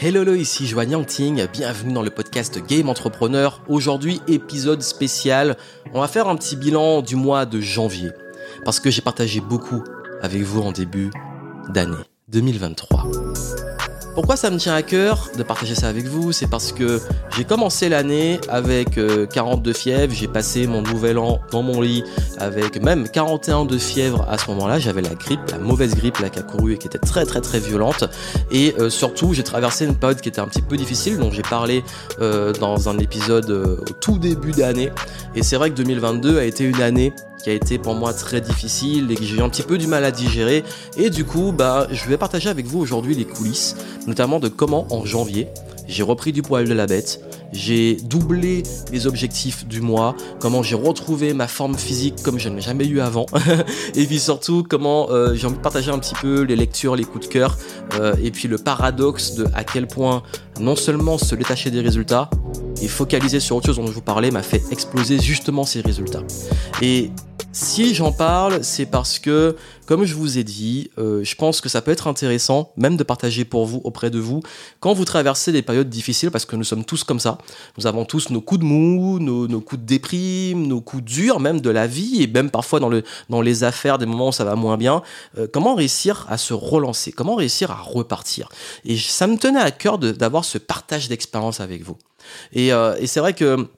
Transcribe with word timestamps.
Hello, 0.00 0.34
ici 0.34 0.66
Joanne 0.66 1.04
Ting, 1.04 1.46
bienvenue 1.52 1.92
dans 1.92 2.02
le 2.02 2.10
podcast 2.10 2.58
Game 2.66 2.88
Entrepreneur. 2.88 3.62
Aujourd'hui, 3.68 4.20
épisode 4.26 4.82
spécial. 4.82 5.56
On 5.92 6.00
va 6.00 6.08
faire 6.08 6.28
un 6.28 6.36
petit 6.36 6.56
bilan 6.56 7.02
du 7.02 7.14
mois 7.14 7.44
de 7.44 7.60
janvier. 7.60 8.10
Parce 8.64 8.80
que 8.80 8.90
j'ai 8.90 9.02
partagé 9.02 9.40
beaucoup 9.40 9.84
avec 10.22 10.42
vous 10.42 10.62
en 10.62 10.72
début 10.72 11.10
d'année 11.68 11.94
2023. 12.28 13.04
Pourquoi 14.14 14.36
ça 14.36 14.50
me 14.50 14.58
tient 14.58 14.74
à 14.74 14.82
cœur 14.82 15.30
de 15.38 15.42
partager 15.42 15.74
ça 15.74 15.88
avec 15.88 16.04
vous 16.06 16.32
C'est 16.32 16.46
parce 16.46 16.72
que 16.72 17.00
j'ai 17.34 17.44
commencé 17.44 17.88
l'année 17.88 18.38
avec 18.48 19.00
42 19.32 19.70
euh, 19.70 19.74
fièvres, 19.74 20.12
j'ai 20.14 20.28
passé 20.28 20.66
mon 20.66 20.82
nouvel 20.82 21.16
an 21.16 21.40
dans 21.50 21.62
mon 21.62 21.80
lit 21.80 22.04
avec 22.38 22.82
même 22.82 23.08
41 23.08 23.64
de 23.64 23.78
fièvre 23.78 24.26
à 24.28 24.36
ce 24.36 24.50
moment-là, 24.50 24.78
j'avais 24.78 25.00
la 25.00 25.14
grippe, 25.14 25.40
la 25.50 25.58
mauvaise 25.58 25.94
grippe 25.94 26.18
là 26.18 26.28
qui 26.28 26.38
a 26.38 26.42
couru 26.42 26.74
et 26.74 26.78
qui 26.78 26.88
était 26.88 26.98
très 26.98 27.24
très 27.24 27.40
très 27.40 27.58
violente. 27.58 28.04
Et 28.50 28.74
euh, 28.78 28.90
surtout 28.90 29.32
j'ai 29.32 29.44
traversé 29.44 29.86
une 29.86 29.96
période 29.96 30.20
qui 30.20 30.28
était 30.28 30.40
un 30.40 30.48
petit 30.48 30.62
peu 30.62 30.76
difficile 30.76 31.18
dont 31.18 31.30
j'ai 31.30 31.42
parlé 31.42 31.82
euh, 32.20 32.52
dans 32.52 32.90
un 32.90 32.98
épisode 32.98 33.50
au 33.50 33.92
tout 34.00 34.18
début 34.18 34.52
d'année. 34.52 34.90
Et 35.34 35.42
c'est 35.42 35.56
vrai 35.56 35.70
que 35.70 35.76
2022 35.76 36.38
a 36.38 36.44
été 36.44 36.64
une 36.64 36.82
année 36.82 37.14
qui 37.42 37.50
a 37.50 37.52
été 37.52 37.78
pour 37.78 37.94
moi 37.94 38.12
très 38.12 38.40
difficile 38.40 39.10
et 39.10 39.14
que 39.14 39.24
j'ai 39.24 39.36
eu 39.36 39.42
un 39.42 39.48
petit 39.48 39.62
peu 39.62 39.78
du 39.78 39.86
mal 39.86 40.04
à 40.04 40.10
digérer. 40.10 40.64
Et 40.96 41.10
du 41.10 41.24
coup, 41.24 41.52
bah, 41.52 41.86
je 41.90 42.08
vais 42.08 42.16
partager 42.16 42.48
avec 42.48 42.66
vous 42.66 42.78
aujourd'hui 42.78 43.14
les 43.14 43.24
coulisses, 43.24 43.76
notamment 44.06 44.40
de 44.40 44.48
comment 44.48 44.86
en 44.90 45.04
janvier, 45.04 45.48
j'ai 45.88 46.02
repris 46.02 46.32
du 46.32 46.42
poil 46.42 46.68
de 46.68 46.74
la 46.74 46.86
bête, 46.86 47.20
j'ai 47.52 47.96
doublé 47.96 48.62
les 48.92 49.06
objectifs 49.06 49.66
du 49.66 49.80
mois, 49.80 50.16
comment 50.38 50.62
j'ai 50.62 50.76
retrouvé 50.76 51.34
ma 51.34 51.48
forme 51.48 51.76
physique 51.76 52.22
comme 52.22 52.38
je 52.38 52.48
ne 52.48 52.56
l'ai 52.56 52.62
jamais 52.62 52.86
eu 52.86 53.00
avant, 53.00 53.26
et 53.94 54.06
puis 54.06 54.18
surtout 54.18 54.64
comment 54.66 55.10
euh, 55.10 55.34
j'ai 55.34 55.46
envie 55.46 55.56
de 55.56 55.60
partager 55.60 55.90
un 55.90 55.98
petit 55.98 56.14
peu 56.14 56.42
les 56.42 56.56
lectures, 56.56 56.96
les 56.96 57.04
coups 57.04 57.26
de 57.26 57.32
cœur, 57.32 57.58
euh, 57.94 58.14
et 58.22 58.30
puis 58.30 58.48
le 58.48 58.58
paradoxe 58.58 59.34
de 59.34 59.46
à 59.54 59.64
quel 59.64 59.86
point 59.86 60.22
non 60.60 60.76
seulement 60.76 61.18
se 61.18 61.34
détacher 61.34 61.70
des 61.70 61.80
résultats, 61.80 62.30
et 62.80 62.88
focaliser 62.88 63.38
sur 63.38 63.56
autre 63.56 63.66
chose 63.66 63.76
dont 63.76 63.86
je 63.86 63.92
vous 63.92 64.02
parlais 64.02 64.30
m'a 64.30 64.42
fait 64.42 64.62
exploser 64.72 65.18
justement 65.20 65.64
ces 65.64 65.80
résultats. 65.80 66.22
Et 66.80 67.10
si 67.52 67.94
j'en 67.94 68.12
parle, 68.12 68.64
c'est 68.64 68.86
parce 68.86 69.18
que, 69.18 69.56
comme 69.84 70.04
je 70.04 70.14
vous 70.14 70.38
ai 70.38 70.44
dit, 70.44 70.90
euh, 70.96 71.22
je 71.22 71.34
pense 71.34 71.60
que 71.60 71.68
ça 71.68 71.82
peut 71.82 71.90
être 71.90 72.06
intéressant, 72.06 72.72
même 72.78 72.96
de 72.96 73.04
partager 73.04 73.44
pour 73.44 73.66
vous, 73.66 73.82
auprès 73.84 74.10
de 74.10 74.18
vous, 74.18 74.40
quand 74.80 74.94
vous 74.94 75.04
traversez 75.04 75.52
des 75.52 75.60
périodes 75.60 75.90
difficiles, 75.90 76.30
parce 76.30 76.46
que 76.46 76.56
nous 76.56 76.64
sommes 76.64 76.84
tous 76.84 77.04
comme 77.04 77.20
ça. 77.20 77.36
Nous 77.76 77.86
avons 77.86 78.06
tous 78.06 78.30
nos 78.30 78.40
coups 78.40 78.60
de 78.60 78.64
mou, 78.64 79.18
nos, 79.18 79.60
coups 79.60 79.82
de 79.82 79.86
déprime, 79.86 80.66
nos 80.66 80.80
coups 80.80 81.04
durs, 81.04 81.40
même 81.40 81.60
de 81.60 81.68
la 81.68 81.86
vie, 81.86 82.22
et 82.22 82.26
même 82.26 82.50
parfois 82.50 82.80
dans, 82.80 82.88
le, 82.88 83.02
dans 83.28 83.42
les 83.42 83.64
affaires, 83.64 83.98
des 83.98 84.06
moments 84.06 84.28
où 84.28 84.32
ça 84.32 84.44
va 84.44 84.54
moins 84.54 84.78
bien. 84.78 85.02
Euh, 85.36 85.46
comment 85.52 85.74
réussir 85.74 86.26
à 86.30 86.38
se 86.38 86.54
relancer? 86.54 87.12
Comment 87.12 87.34
réussir 87.34 87.70
à 87.70 87.76
repartir? 87.76 88.48
Et 88.86 88.96
ça 88.96 89.26
me 89.26 89.36
tenait 89.36 89.60
à 89.60 89.70
cœur 89.70 89.98
d'avoir 89.98 90.46
ce 90.46 90.56
partage 90.56 91.08
d'expérience 91.08 91.60
avec 91.60 91.82
vous. 91.82 91.98
Et, 92.52 92.72
euh, 92.72 92.96
et 92.98 93.06
c'est 93.06 93.20
vrai 93.20 93.34
que 93.34 93.68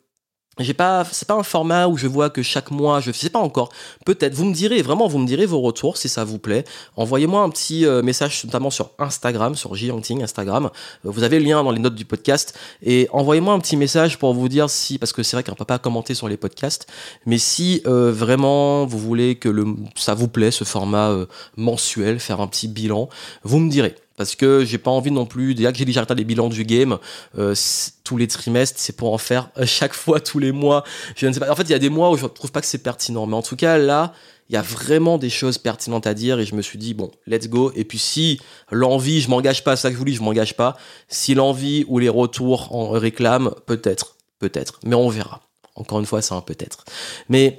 j'ai 0.58 0.74
pas 0.74 1.04
c'est 1.10 1.26
pas 1.26 1.34
un 1.34 1.42
format 1.42 1.88
où 1.88 1.96
je 1.96 2.06
vois 2.06 2.30
que 2.30 2.42
chaque 2.42 2.70
mois 2.70 3.00
je 3.00 3.10
sais 3.10 3.30
pas 3.30 3.38
encore. 3.38 3.70
Peut-être 4.04 4.34
vous 4.34 4.44
me 4.44 4.54
direz 4.54 4.82
vraiment 4.82 5.08
vous 5.08 5.18
me 5.18 5.26
direz 5.26 5.46
vos 5.46 5.60
retours 5.60 5.96
si 5.96 6.08
ça 6.08 6.24
vous 6.24 6.38
plaît. 6.38 6.64
Envoyez-moi 6.96 7.42
un 7.42 7.50
petit 7.50 7.86
euh, 7.86 8.02
message 8.02 8.44
notamment 8.44 8.70
sur 8.70 8.90
Instagram 8.98 9.54
sur 9.54 9.74
Jiangting 9.74 10.22
Instagram. 10.22 10.70
Euh, 11.04 11.10
vous 11.10 11.22
avez 11.22 11.38
le 11.38 11.44
lien 11.44 11.62
dans 11.62 11.70
les 11.72 11.80
notes 11.80 11.94
du 11.94 12.04
podcast. 12.04 12.56
Et 12.82 13.08
envoyez-moi 13.12 13.54
un 13.54 13.58
petit 13.58 13.76
message 13.76 14.18
pour 14.18 14.32
vous 14.34 14.48
dire 14.48 14.70
si 14.70 14.98
parce 14.98 15.12
que 15.12 15.22
c'est 15.22 15.36
vrai 15.36 15.42
qu'on 15.42 15.54
peut 15.54 15.64
pas 15.64 15.78
commenter 15.78 16.14
sur 16.14 16.28
les 16.28 16.36
podcasts 16.36 16.86
mais 17.26 17.38
si 17.38 17.82
euh, 17.86 18.12
vraiment 18.12 18.86
vous 18.86 18.98
voulez 18.98 19.36
que 19.36 19.48
le 19.48 19.64
ça 19.96 20.14
vous 20.14 20.28
plaît 20.28 20.50
ce 20.50 20.64
format 20.64 21.14
mensuel 21.56 22.20
faire 22.20 22.40
un 22.40 22.46
petit 22.46 22.68
bilan 22.68 23.08
vous 23.42 23.58
me 23.58 23.70
direz 23.70 23.94
parce 24.16 24.36
que 24.36 24.64
j'ai 24.64 24.78
pas 24.78 24.90
envie 24.90 25.10
non 25.10 25.26
plus 25.26 25.54
déjà 25.54 25.72
que 25.72 25.78
j'ai 25.78 25.84
déjà 25.84 26.04
des 26.04 26.24
bilans 26.24 26.48
du 26.48 26.64
game 26.64 26.98
euh, 27.38 27.54
tous 28.04 28.16
les 28.16 28.28
trimestres 28.28 28.78
c'est 28.78 28.96
pour 28.96 29.12
en 29.12 29.18
faire 29.18 29.50
chaque 29.64 29.94
fois 29.94 30.20
tous 30.20 30.38
les 30.38 30.52
mois. 30.52 30.84
Je 31.16 31.26
ne 31.26 31.32
sais 31.32 31.40
pas. 31.40 31.50
En 31.50 31.56
fait 31.56 31.64
il 31.64 31.70
y 31.70 31.74
a 31.74 31.78
des 31.78 31.90
mois 31.90 32.10
où 32.10 32.16
je 32.16 32.26
trouve 32.26 32.52
pas 32.52 32.60
que 32.60 32.66
c'est 32.66 32.82
pertinent. 32.82 33.26
Mais 33.26 33.34
en 33.34 33.42
tout 33.42 33.56
cas 33.56 33.78
là 33.78 34.12
il 34.50 34.54
y 34.54 34.56
a 34.56 34.62
vraiment 34.62 35.16
des 35.16 35.30
choses 35.30 35.56
pertinentes 35.56 36.06
à 36.06 36.12
dire 36.12 36.38
et 36.38 36.44
je 36.44 36.54
me 36.54 36.62
suis 36.62 36.78
dit 36.78 36.94
bon 36.94 37.10
let's 37.26 37.48
go. 37.48 37.72
Et 37.74 37.84
puis 37.84 37.98
si 37.98 38.40
l'envie 38.70 39.20
je 39.20 39.30
m'engage 39.30 39.64
pas 39.64 39.76
ça 39.76 39.88
que 39.88 39.94
je 39.94 39.98
vous 39.98 40.04
dis 40.04 40.14
je 40.14 40.22
m'engage 40.22 40.56
pas. 40.56 40.76
Si 41.08 41.34
l'envie 41.34 41.84
ou 41.88 41.98
les 41.98 42.08
retours 42.08 42.74
en 42.74 42.90
réclament 42.90 43.54
peut-être 43.66 44.16
peut-être. 44.38 44.80
Mais 44.84 44.94
on 44.94 45.08
verra. 45.08 45.40
Encore 45.74 45.98
une 45.98 46.06
fois 46.06 46.22
c'est 46.22 46.34
un 46.34 46.40
peut-être. 46.40 46.84
Mais 47.28 47.58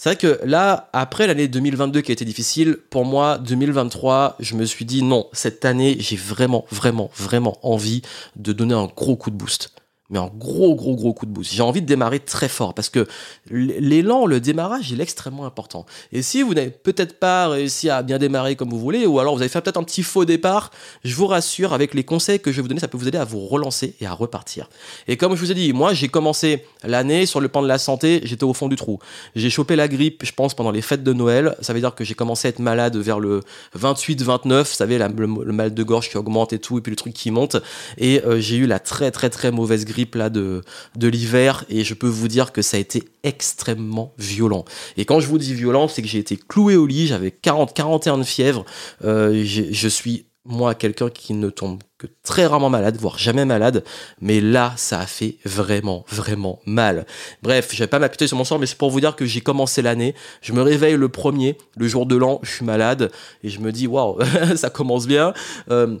c'est 0.00 0.08
vrai 0.08 0.16
que 0.16 0.40
là, 0.46 0.88
après 0.94 1.26
l'année 1.26 1.46
2022 1.46 2.00
qui 2.00 2.10
a 2.10 2.14
été 2.14 2.24
difficile, 2.24 2.78
pour 2.88 3.04
moi, 3.04 3.36
2023, 3.36 4.36
je 4.40 4.54
me 4.54 4.64
suis 4.64 4.86
dit 4.86 5.02
non, 5.02 5.28
cette 5.34 5.66
année, 5.66 5.98
j'ai 6.00 6.16
vraiment, 6.16 6.64
vraiment, 6.70 7.10
vraiment 7.14 7.58
envie 7.60 8.00
de 8.34 8.54
donner 8.54 8.72
un 8.72 8.86
gros 8.86 9.16
coup 9.16 9.28
de 9.30 9.36
boost 9.36 9.74
mais 10.10 10.18
un 10.18 10.30
gros, 10.36 10.74
gros, 10.74 10.96
gros 10.96 11.14
coup 11.14 11.26
de 11.26 11.30
boost. 11.30 11.52
J'ai 11.52 11.62
envie 11.62 11.80
de 11.80 11.86
démarrer 11.86 12.20
très 12.20 12.48
fort 12.48 12.74
parce 12.74 12.88
que 12.88 13.06
l'élan, 13.50 14.26
le 14.26 14.40
démarrage, 14.40 14.90
il 14.90 15.00
est 15.00 15.02
extrêmement 15.02 15.46
important. 15.46 15.86
Et 16.12 16.22
si 16.22 16.42
vous 16.42 16.52
n'avez 16.52 16.70
peut-être 16.70 17.18
pas 17.18 17.48
réussi 17.48 17.88
à 17.88 18.02
bien 18.02 18.18
démarrer 18.18 18.56
comme 18.56 18.70
vous 18.70 18.78
voulez, 18.78 19.06
ou 19.06 19.20
alors 19.20 19.34
vous 19.34 19.40
avez 19.40 19.48
fait 19.48 19.60
peut-être 19.60 19.76
un 19.76 19.84
petit 19.84 20.02
faux 20.02 20.24
départ, 20.24 20.70
je 21.04 21.14
vous 21.14 21.26
rassure, 21.26 21.72
avec 21.72 21.94
les 21.94 22.04
conseils 22.04 22.40
que 22.40 22.50
je 22.50 22.56
vais 22.56 22.62
vous 22.62 22.68
donner, 22.68 22.80
ça 22.80 22.88
peut 22.88 22.98
vous 22.98 23.08
aider 23.08 23.18
à 23.18 23.24
vous 23.24 23.46
relancer 23.46 23.94
et 24.00 24.06
à 24.06 24.12
repartir. 24.12 24.68
Et 25.06 25.16
comme 25.16 25.34
je 25.36 25.40
vous 25.40 25.52
ai 25.52 25.54
dit, 25.54 25.72
moi, 25.72 25.94
j'ai 25.94 26.08
commencé 26.08 26.64
l'année 26.82 27.26
sur 27.26 27.40
le 27.40 27.48
plan 27.48 27.62
de 27.62 27.68
la 27.68 27.78
santé, 27.78 28.20
j'étais 28.24 28.44
au 28.44 28.54
fond 28.54 28.68
du 28.68 28.76
trou. 28.76 28.98
J'ai 29.36 29.50
chopé 29.50 29.76
la 29.76 29.88
grippe, 29.88 30.24
je 30.24 30.32
pense, 30.32 30.54
pendant 30.54 30.72
les 30.72 30.82
fêtes 30.82 31.04
de 31.04 31.12
Noël. 31.12 31.56
Ça 31.60 31.72
veut 31.72 31.80
dire 31.80 31.94
que 31.94 32.04
j'ai 32.04 32.14
commencé 32.14 32.48
à 32.48 32.50
être 32.50 32.58
malade 32.58 32.96
vers 32.96 33.20
le 33.20 33.40
28-29, 33.78 34.58
vous 34.58 34.64
savez, 34.64 34.98
le, 34.98 35.26
mal 35.52 35.72
de 35.72 35.82
gorge 35.82 36.10
qui 36.10 36.16
augmente 36.16 36.52
et 36.52 36.58
tout, 36.58 36.78
et 36.78 36.80
puis 36.80 36.90
le 36.90 36.96
truc 36.96 37.14
qui 37.14 37.30
monte. 37.30 37.56
Et 37.98 38.22
euh, 38.24 38.40
j'ai 38.40 38.56
eu 38.56 38.66
la 38.66 38.80
très, 38.80 39.10
très, 39.10 39.30
très 39.30 39.50
mauvaise 39.50 39.84
grippe 39.84 39.99
de, 40.04 40.62
de 40.96 41.08
l'hiver 41.08 41.64
et 41.68 41.84
je 41.84 41.94
peux 41.94 42.08
vous 42.08 42.28
dire 42.28 42.52
que 42.52 42.62
ça 42.62 42.76
a 42.76 42.80
été 42.80 43.04
extrêmement 43.22 44.12
violent. 44.18 44.64
Et 44.96 45.04
quand 45.04 45.20
je 45.20 45.26
vous 45.26 45.38
dis 45.38 45.54
violent, 45.54 45.88
c'est 45.88 46.02
que 46.02 46.08
j'ai 46.08 46.18
été 46.18 46.36
cloué 46.36 46.76
au 46.76 46.86
lit, 46.86 47.06
j'avais 47.06 47.30
40, 47.30 47.74
41 47.74 48.18
de 48.18 48.22
fièvre, 48.22 48.64
euh, 49.04 49.42
je 49.44 49.88
suis 49.88 50.26
moi 50.44 50.74
quelqu'un 50.74 51.10
qui 51.10 51.34
ne 51.34 51.50
tombe 51.50 51.82
que 51.98 52.06
très 52.22 52.46
rarement 52.46 52.70
malade, 52.70 52.96
voire 52.96 53.18
jamais 53.18 53.44
malade, 53.44 53.84
mais 54.20 54.40
là 54.40 54.72
ça 54.76 55.00
a 55.00 55.06
fait 55.06 55.36
vraiment 55.44 56.04
vraiment 56.08 56.60
mal. 56.64 57.06
Bref, 57.42 57.68
je 57.72 57.78
vais 57.78 57.86
pas 57.86 57.98
m'appuyer 57.98 58.26
sur 58.26 58.36
mon 58.36 58.44
sort, 58.44 58.58
mais 58.58 58.66
c'est 58.66 58.78
pour 58.78 58.90
vous 58.90 59.00
dire 59.00 59.16
que 59.16 59.26
j'ai 59.26 59.42
commencé 59.42 59.82
l'année, 59.82 60.14
je 60.40 60.52
me 60.52 60.62
réveille 60.62 60.96
le 60.96 61.08
premier, 61.08 61.58
le 61.76 61.88
jour 61.88 62.06
de 62.06 62.16
l'an, 62.16 62.40
je 62.42 62.50
suis 62.50 62.64
malade 62.64 63.10
et 63.42 63.50
je 63.50 63.60
me 63.60 63.70
dis 63.70 63.86
waouh, 63.86 64.18
ça 64.56 64.70
commence 64.70 65.06
bien. 65.06 65.34
Euh, 65.70 65.98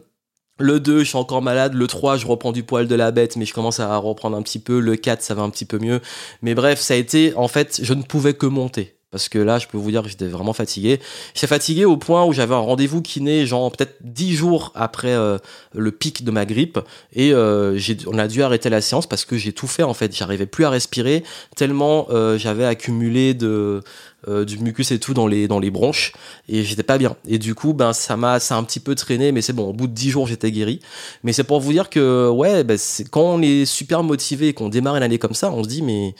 le 0.60 0.80
2, 0.80 1.00
je 1.00 1.04
suis 1.04 1.16
encore 1.16 1.42
malade. 1.42 1.74
Le 1.74 1.86
3, 1.86 2.16
je 2.16 2.26
reprends 2.26 2.52
du 2.52 2.62
poil 2.62 2.86
de 2.86 2.94
la 2.94 3.10
bête, 3.10 3.36
mais 3.36 3.44
je 3.44 3.54
commence 3.54 3.80
à 3.80 3.96
reprendre 3.96 4.36
un 4.36 4.42
petit 4.42 4.58
peu. 4.58 4.80
Le 4.80 4.96
4, 4.96 5.22
ça 5.22 5.34
va 5.34 5.42
un 5.42 5.50
petit 5.50 5.64
peu 5.64 5.78
mieux. 5.78 6.00
Mais 6.42 6.54
bref, 6.54 6.80
ça 6.80 6.94
a 6.94 6.96
été, 6.96 7.34
en 7.36 7.48
fait, 7.48 7.80
je 7.82 7.94
ne 7.94 8.02
pouvais 8.02 8.34
que 8.34 8.46
monter. 8.46 8.99
Parce 9.10 9.28
que 9.28 9.38
là, 9.38 9.58
je 9.58 9.66
peux 9.66 9.78
vous 9.78 9.90
dire 9.90 10.02
que 10.02 10.08
j'étais 10.08 10.26
vraiment 10.26 10.52
fatigué. 10.52 11.00
J'étais 11.34 11.48
fatigué 11.48 11.84
au 11.84 11.96
point 11.96 12.24
où 12.24 12.32
j'avais 12.32 12.54
un 12.54 12.58
rendez-vous 12.58 13.02
kiné, 13.02 13.44
genre 13.44 13.72
peut-être 13.72 13.96
10 14.02 14.34
jours 14.34 14.72
après 14.74 15.12
euh, 15.12 15.38
le 15.74 15.90
pic 15.90 16.24
de 16.24 16.30
ma 16.30 16.46
grippe. 16.46 16.78
Et 17.14 17.32
euh, 17.32 17.78
on 18.06 18.18
a 18.18 18.28
dû 18.28 18.42
arrêter 18.42 18.70
la 18.70 18.80
séance 18.80 19.06
parce 19.08 19.24
que 19.24 19.36
j'ai 19.36 19.52
tout 19.52 19.66
fait 19.66 19.82
en 19.82 19.94
fait. 19.94 20.14
J'arrivais 20.14 20.46
plus 20.46 20.64
à 20.64 20.70
respirer 20.70 21.24
tellement 21.56 22.06
euh, 22.10 22.38
j'avais 22.38 22.64
accumulé 22.64 23.34
de, 23.34 23.82
euh, 24.28 24.44
du 24.44 24.58
mucus 24.58 24.90
et 24.92 24.98
tout 24.98 25.14
dans 25.14 25.26
les, 25.26 25.48
dans 25.48 25.58
les 25.58 25.70
bronches 25.70 26.12
et 26.48 26.62
j'étais 26.62 26.82
pas 26.82 26.98
bien. 26.98 27.16
Et 27.26 27.38
du 27.38 27.54
coup, 27.54 27.72
ben, 27.72 27.92
ça 27.92 28.16
m'a, 28.16 28.38
ça 28.38 28.54
a 28.54 28.58
un 28.58 28.64
petit 28.64 28.80
peu 28.80 28.94
traîné, 28.94 29.32
mais 29.32 29.42
c'est 29.42 29.52
bon, 29.52 29.70
au 29.70 29.72
bout 29.72 29.86
de 29.86 29.94
10 29.94 30.10
jours, 30.10 30.26
j'étais 30.26 30.50
guéri. 30.50 30.80
Mais 31.24 31.32
c'est 31.32 31.44
pour 31.44 31.60
vous 31.60 31.72
dire 31.72 31.88
que, 31.88 32.28
ouais, 32.28 32.62
ben, 32.62 32.78
quand 33.10 33.22
on 33.22 33.42
est 33.42 33.64
super 33.64 34.02
motivé 34.02 34.48
et 34.48 34.52
qu'on 34.54 34.68
démarre 34.68 34.96
une 34.96 35.02
année 35.02 35.18
comme 35.18 35.34
ça, 35.34 35.50
on 35.50 35.64
se 35.64 35.68
dit, 35.68 35.82
mais 35.82 36.14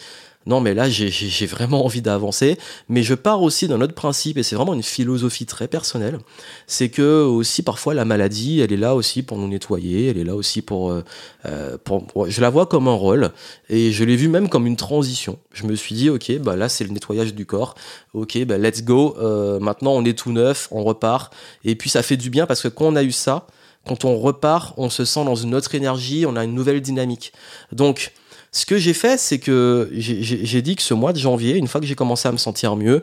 non, 0.46 0.60
mais 0.60 0.72
là, 0.72 0.88
j'ai 0.88 1.46
vraiment 1.46 1.84
envie 1.84 2.00
d'avancer. 2.00 2.56
Mais 2.88 3.02
je 3.02 3.14
pars 3.14 3.42
aussi 3.42 3.68
d'un 3.68 3.80
autre 3.82 3.94
principe, 3.94 4.38
et 4.38 4.42
c'est 4.42 4.56
vraiment 4.56 4.72
une 4.72 4.82
philosophie 4.82 5.44
très 5.44 5.68
personnelle. 5.68 6.18
C'est 6.66 6.88
que 6.88 7.22
aussi, 7.22 7.62
parfois, 7.62 7.92
la 7.92 8.06
maladie, 8.06 8.60
elle 8.60 8.72
est 8.72 8.78
là 8.78 8.94
aussi 8.94 9.22
pour 9.22 9.36
nous 9.36 9.48
nettoyer, 9.48 10.08
elle 10.08 10.18
est 10.18 10.24
là 10.24 10.34
aussi 10.34 10.62
pour, 10.62 10.90
euh, 10.90 11.04
euh, 11.44 11.76
pour, 11.84 12.06
Je 12.28 12.40
la 12.40 12.48
vois 12.48 12.64
comme 12.66 12.88
un 12.88 12.94
rôle, 12.94 13.32
et 13.68 13.92
je 13.92 14.02
l'ai 14.02 14.16
vu 14.16 14.28
même 14.28 14.48
comme 14.48 14.66
une 14.66 14.76
transition. 14.76 15.38
Je 15.52 15.66
me 15.66 15.74
suis 15.74 15.94
dit, 15.94 16.08
ok, 16.08 16.38
bah 16.38 16.56
là, 16.56 16.70
c'est 16.70 16.84
le 16.84 16.90
nettoyage 16.90 17.34
du 17.34 17.44
corps. 17.44 17.74
Ok, 18.14 18.42
bah 18.46 18.56
let's 18.56 18.82
go. 18.82 19.16
Euh, 19.20 19.60
maintenant, 19.60 19.92
on 19.92 20.04
est 20.06 20.18
tout 20.18 20.32
neuf, 20.32 20.68
on 20.70 20.82
repart. 20.84 21.34
Et 21.64 21.74
puis, 21.76 21.90
ça 21.90 22.02
fait 22.02 22.16
du 22.16 22.30
bien 22.30 22.46
parce 22.46 22.62
que 22.62 22.68
quand 22.68 22.86
on 22.86 22.96
a 22.96 23.02
eu 23.02 23.12
ça, 23.12 23.46
quand 23.86 24.04
on 24.04 24.18
repart, 24.18 24.74
on 24.78 24.88
se 24.88 25.04
sent 25.04 25.24
dans 25.24 25.34
une 25.34 25.54
autre 25.54 25.74
énergie, 25.74 26.24
on 26.26 26.36
a 26.36 26.44
une 26.44 26.54
nouvelle 26.54 26.80
dynamique. 26.80 27.32
Donc, 27.72 28.12
ce 28.52 28.66
que 28.66 28.78
j'ai 28.78 28.94
fait, 28.94 29.16
c'est 29.16 29.38
que 29.38 29.90
j'ai 29.92 30.62
dit 30.62 30.74
que 30.74 30.82
ce 30.82 30.92
mois 30.94 31.12
de 31.12 31.18
janvier, 31.18 31.56
une 31.56 31.68
fois 31.68 31.80
que 31.80 31.86
j'ai 31.86 31.94
commencé 31.94 32.28
à 32.28 32.32
me 32.32 32.36
sentir 32.36 32.74
mieux, 32.74 33.02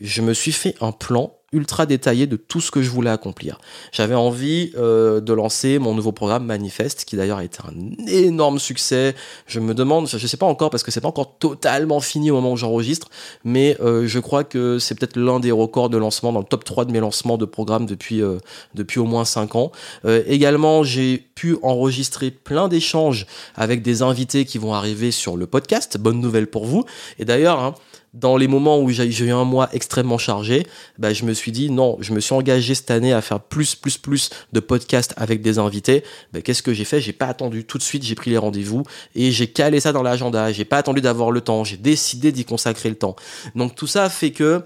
je 0.00 0.22
me 0.22 0.32
suis 0.32 0.52
fait 0.52 0.74
un 0.80 0.92
plan 0.92 1.32
ultra 1.52 1.86
détaillé 1.86 2.26
de 2.26 2.36
tout 2.36 2.60
ce 2.60 2.70
que 2.70 2.82
je 2.82 2.90
voulais 2.90 3.10
accomplir. 3.10 3.58
J'avais 3.92 4.14
envie 4.14 4.72
euh, 4.76 5.20
de 5.20 5.32
lancer 5.32 5.78
mon 5.78 5.94
nouveau 5.94 6.12
programme 6.12 6.44
Manifeste, 6.44 7.04
qui 7.04 7.16
d'ailleurs 7.16 7.38
a 7.38 7.44
été 7.44 7.58
un 7.64 8.04
énorme 8.08 8.58
succès. 8.58 9.14
Je 9.46 9.60
me 9.60 9.72
demande, 9.72 10.08
je 10.08 10.16
ne 10.16 10.26
sais 10.26 10.36
pas 10.36 10.46
encore 10.46 10.70
parce 10.70 10.82
que 10.82 10.90
c'est 10.90 11.00
pas 11.00 11.08
encore 11.08 11.38
totalement 11.38 12.00
fini 12.00 12.30
au 12.30 12.34
moment 12.34 12.52
où 12.52 12.56
j'enregistre, 12.56 13.08
mais 13.44 13.76
euh, 13.80 14.06
je 14.06 14.18
crois 14.18 14.42
que 14.42 14.78
c'est 14.78 14.96
peut-être 14.96 15.16
l'un 15.16 15.38
des 15.38 15.52
records 15.52 15.88
de 15.88 15.96
lancement 15.96 16.32
dans 16.32 16.40
le 16.40 16.46
top 16.46 16.64
3 16.64 16.84
de 16.84 16.92
mes 16.92 17.00
lancements 17.00 17.38
de 17.38 17.44
programmes 17.44 17.86
depuis, 17.86 18.22
euh, 18.22 18.38
depuis 18.74 18.98
au 18.98 19.04
moins 19.04 19.24
5 19.24 19.54
ans. 19.54 19.72
également, 20.04 20.82
j'ai 20.82 21.18
pu 21.18 21.56
enregistrer 21.62 22.30
plein 22.30 22.68
d'échanges 22.68 23.26
avec 23.54 23.82
des 23.82 24.02
invités 24.02 24.44
qui 24.44 24.58
vont 24.58 24.74
arriver 24.74 25.10
sur 25.10 25.36
le 25.36 25.46
podcast. 25.46 25.98
Bonne 25.98 26.20
nouvelle 26.20 26.46
pour 26.48 26.66
vous. 26.66 26.84
Et 27.18 27.24
d'ailleurs, 27.24 27.60
hein, 27.60 27.74
dans 28.16 28.36
les 28.36 28.48
moments 28.48 28.80
où 28.80 28.88
j'ai 28.90 29.24
eu 29.24 29.30
un 29.30 29.44
mois 29.44 29.68
extrêmement 29.72 30.18
chargé, 30.18 30.66
bah, 30.98 31.12
je 31.12 31.24
me 31.24 31.34
suis 31.34 31.52
dit 31.52 31.70
non, 31.70 31.98
je 32.00 32.12
me 32.14 32.20
suis 32.20 32.34
engagé 32.34 32.74
cette 32.74 32.90
année 32.90 33.12
à 33.12 33.20
faire 33.20 33.40
plus, 33.40 33.74
plus, 33.74 33.98
plus 33.98 34.30
de 34.52 34.60
podcasts 34.60 35.12
avec 35.16 35.42
des 35.42 35.58
invités. 35.58 36.02
Bah, 36.32 36.40
Qu'est-ce 36.40 36.62
que 36.62 36.72
j'ai 36.72 36.84
fait? 36.84 37.00
J'ai 37.00 37.12
pas 37.12 37.26
attendu 37.26 37.64
tout 37.64 37.78
de 37.78 37.82
suite, 37.82 38.02
j'ai 38.02 38.14
pris 38.14 38.30
les 38.30 38.38
rendez-vous 38.38 38.84
et 39.14 39.30
j'ai 39.30 39.46
calé 39.48 39.80
ça 39.80 39.92
dans 39.92 40.02
l'agenda. 40.02 40.50
J'ai 40.50 40.64
pas 40.64 40.78
attendu 40.78 41.00
d'avoir 41.00 41.30
le 41.30 41.42
temps, 41.42 41.62
j'ai 41.62 41.76
décidé 41.76 42.32
d'y 42.32 42.44
consacrer 42.44 42.88
le 42.88 42.96
temps. 42.96 43.16
Donc 43.54 43.74
tout 43.74 43.86
ça 43.86 44.08
fait 44.08 44.30
que 44.30 44.62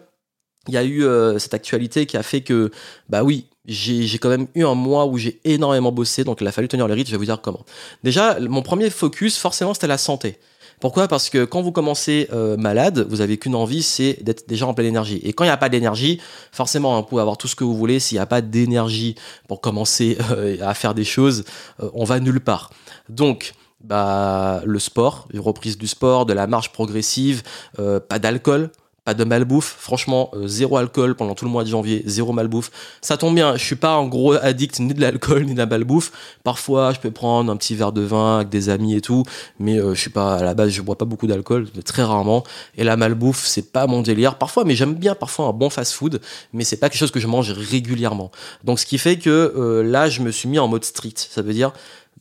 il 0.69 0.75
y 0.75 0.77
a 0.77 0.85
eu 0.85 1.05
euh, 1.05 1.39
cette 1.39 1.55
actualité 1.55 2.07
qui 2.07 2.17
a 2.17 2.23
fait 2.23 2.43
que, 2.43 2.71
bah 3.09 3.25
oui, 3.25 3.47
j'ai 3.67 4.19
quand 4.19 4.29
même 4.29 4.47
eu 4.55 4.65
un 4.65 4.75
mois 4.75 5.07
où 5.07 5.17
j'ai 5.17 5.41
énormément 5.45 5.91
bossé, 5.91 6.23
donc 6.23 6.41
il 6.41 6.47
a 6.47 6.53
fallu 6.53 6.69
tenir 6.69 6.87
le 6.87 6.95
rythme, 6.95 7.09
je 7.09 7.13
vais 7.13 7.19
vous 7.19 7.25
dire 7.25 7.41
comment. 7.41 7.65
Déjà, 8.05 8.39
mon 8.41 8.63
premier 8.63 8.91
focus, 8.91 9.39
forcément, 9.39 9.75
c'était 9.75 9.87
la 9.87 9.99
santé. 9.99 10.39
Pourquoi? 10.81 11.09
Parce 11.09 11.29
que 11.29 11.45
quand 11.45 11.61
vous 11.61 11.73
commencez 11.73 12.29
euh, 12.33 12.57
malade, 12.57 13.07
vous 13.09 13.21
avez 13.21 13.37
qu'une 13.37 13.55
envie, 13.55 13.83
c'est 13.83 14.19
d'être 14.23 14.49
déjà 14.49 14.67
en 14.67 14.73
pleine 14.73 14.87
énergie. 14.87 15.21
Et 15.23 15.35
quand 15.35 15.45
il 15.45 15.49
n'y 15.49 15.53
a 15.53 15.59
pas 15.59 15.69
d'énergie, 15.69 16.21
forcément, 16.53 16.97
hein, 16.97 17.01
vous 17.01 17.07
pouvez 17.07 17.21
avoir 17.21 17.37
tout 17.37 17.49
ce 17.49 17.55
que 17.55 17.65
vous 17.65 17.77
voulez. 17.77 18.01
S'il 18.01 18.17
n'y 18.17 18.23
a 18.23 18.27
pas 18.27 18.41
d'énergie 18.41 19.15
pour 19.47 19.61
commencer 19.61 20.17
euh, 20.31 20.57
à 20.63 20.73
faire 20.73 20.95
des 20.95 21.05
choses, 21.05 21.45
euh, 21.83 21.91
on 21.93 22.05
va 22.05 22.19
nulle 22.19 22.41
part. 22.41 22.71
Donc, 23.11 23.53
bah, 23.85 24.63
le 24.65 24.79
sport, 24.79 25.29
une 25.35 25.41
reprise 25.41 25.77
du 25.77 25.87
sport, 25.87 26.25
de 26.25 26.33
la 26.33 26.47
marche 26.47 26.71
progressive, 26.73 27.43
pas 27.77 28.19
d'alcool, 28.19 28.71
pas 29.11 29.15
de 29.15 29.25
malbouffe. 29.25 29.75
Franchement, 29.77 30.31
euh, 30.35 30.47
zéro 30.47 30.77
alcool 30.77 31.17
pendant 31.17 31.35
tout 31.35 31.45
le 31.45 31.51
mois 31.51 31.65
de 31.65 31.69
janvier, 31.69 32.05
zéro 32.07 32.33
malbouffe. 32.33 32.71
Ça 33.01 33.17
tombe 33.17 33.35
bien, 33.35 33.57
je 33.57 33.65
suis 33.65 33.75
pas 33.75 33.95
un 33.95 34.07
gros 34.07 34.35
addict 34.35 34.79
ni 34.79 34.95
de 34.95 35.01
l'alcool 35.01 35.45
ni 35.47 35.55
de 35.55 35.59
la 35.59 35.67
malbouffe. 35.67 36.13
Parfois, 36.45 36.93
je 36.93 37.01
peux 37.01 37.11
prendre 37.11 37.51
un 37.51 37.57
petit 37.57 37.75
verre 37.75 37.91
de 37.91 38.03
vin 38.03 38.37
avec 38.37 38.51
des 38.51 38.69
amis 38.69 38.95
et 38.95 39.01
tout, 39.01 39.25
mais 39.59 39.81
euh, 39.81 39.97
je 39.97 40.01
suis 40.01 40.11
pas 40.11 40.37
à 40.37 40.45
la 40.45 40.55
base, 40.55 40.71
je 40.71 40.81
bois 40.81 40.97
pas 40.97 41.07
beaucoup 41.07 41.27
d'alcool, 41.27 41.69
très 41.85 42.05
rarement. 42.05 42.45
Et 42.77 42.85
la 42.85 42.97
malbouffe, 42.97 43.45
c'est 43.45 43.73
pas 43.73 43.89
mon 43.89 44.01
délire. 44.03 44.39
Parfois, 44.39 44.65
mais 44.65 44.77
j'aime 44.77 44.95
bien 44.95 45.17
parfois 45.17 45.47
un 45.47 45.53
bon 45.53 45.71
fast-food, 45.71 46.21
mais 46.53 46.63
c'est 46.63 46.77
pas 46.77 46.89
quelque 46.89 47.01
chose 47.01 47.11
que 47.11 47.19
je 47.19 47.27
mange 47.27 47.51
régulièrement. 47.51 48.31
Donc, 48.63 48.79
ce 48.79 48.87
qui 48.87 48.99
fait 48.99 49.17
que 49.17 49.31
euh, 49.57 49.83
là, 49.83 50.09
je 50.09 50.21
me 50.21 50.31
suis 50.31 50.49
mis 50.49 50.61
en 50.61 50.69
mode 50.69 50.85
strict. 50.85 51.31
Ça 51.33 51.43
veut 51.43 51.53
dire 51.53 51.73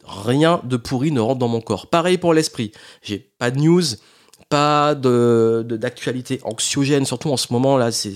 rien 0.07 0.59
de 0.63 0.75
pourri 0.75 1.12
ne 1.12 1.19
rentre 1.19 1.38
dans 1.38 1.47
mon 1.47 1.62
corps. 1.62 1.86
Pareil 1.86 2.18
pour 2.18 2.33
l'esprit. 2.33 2.71
J'ai 3.03 3.19
pas 3.38 3.51
de 3.51 3.59
news 3.59 3.83
pas 4.50 4.96
de 4.96 5.63
d'actualité 5.63 6.40
anxiogène, 6.44 7.06
surtout 7.06 7.30
en 7.30 7.38
ce 7.38 7.54
moment 7.54 7.78
là. 7.78 7.92
C'est 7.92 8.13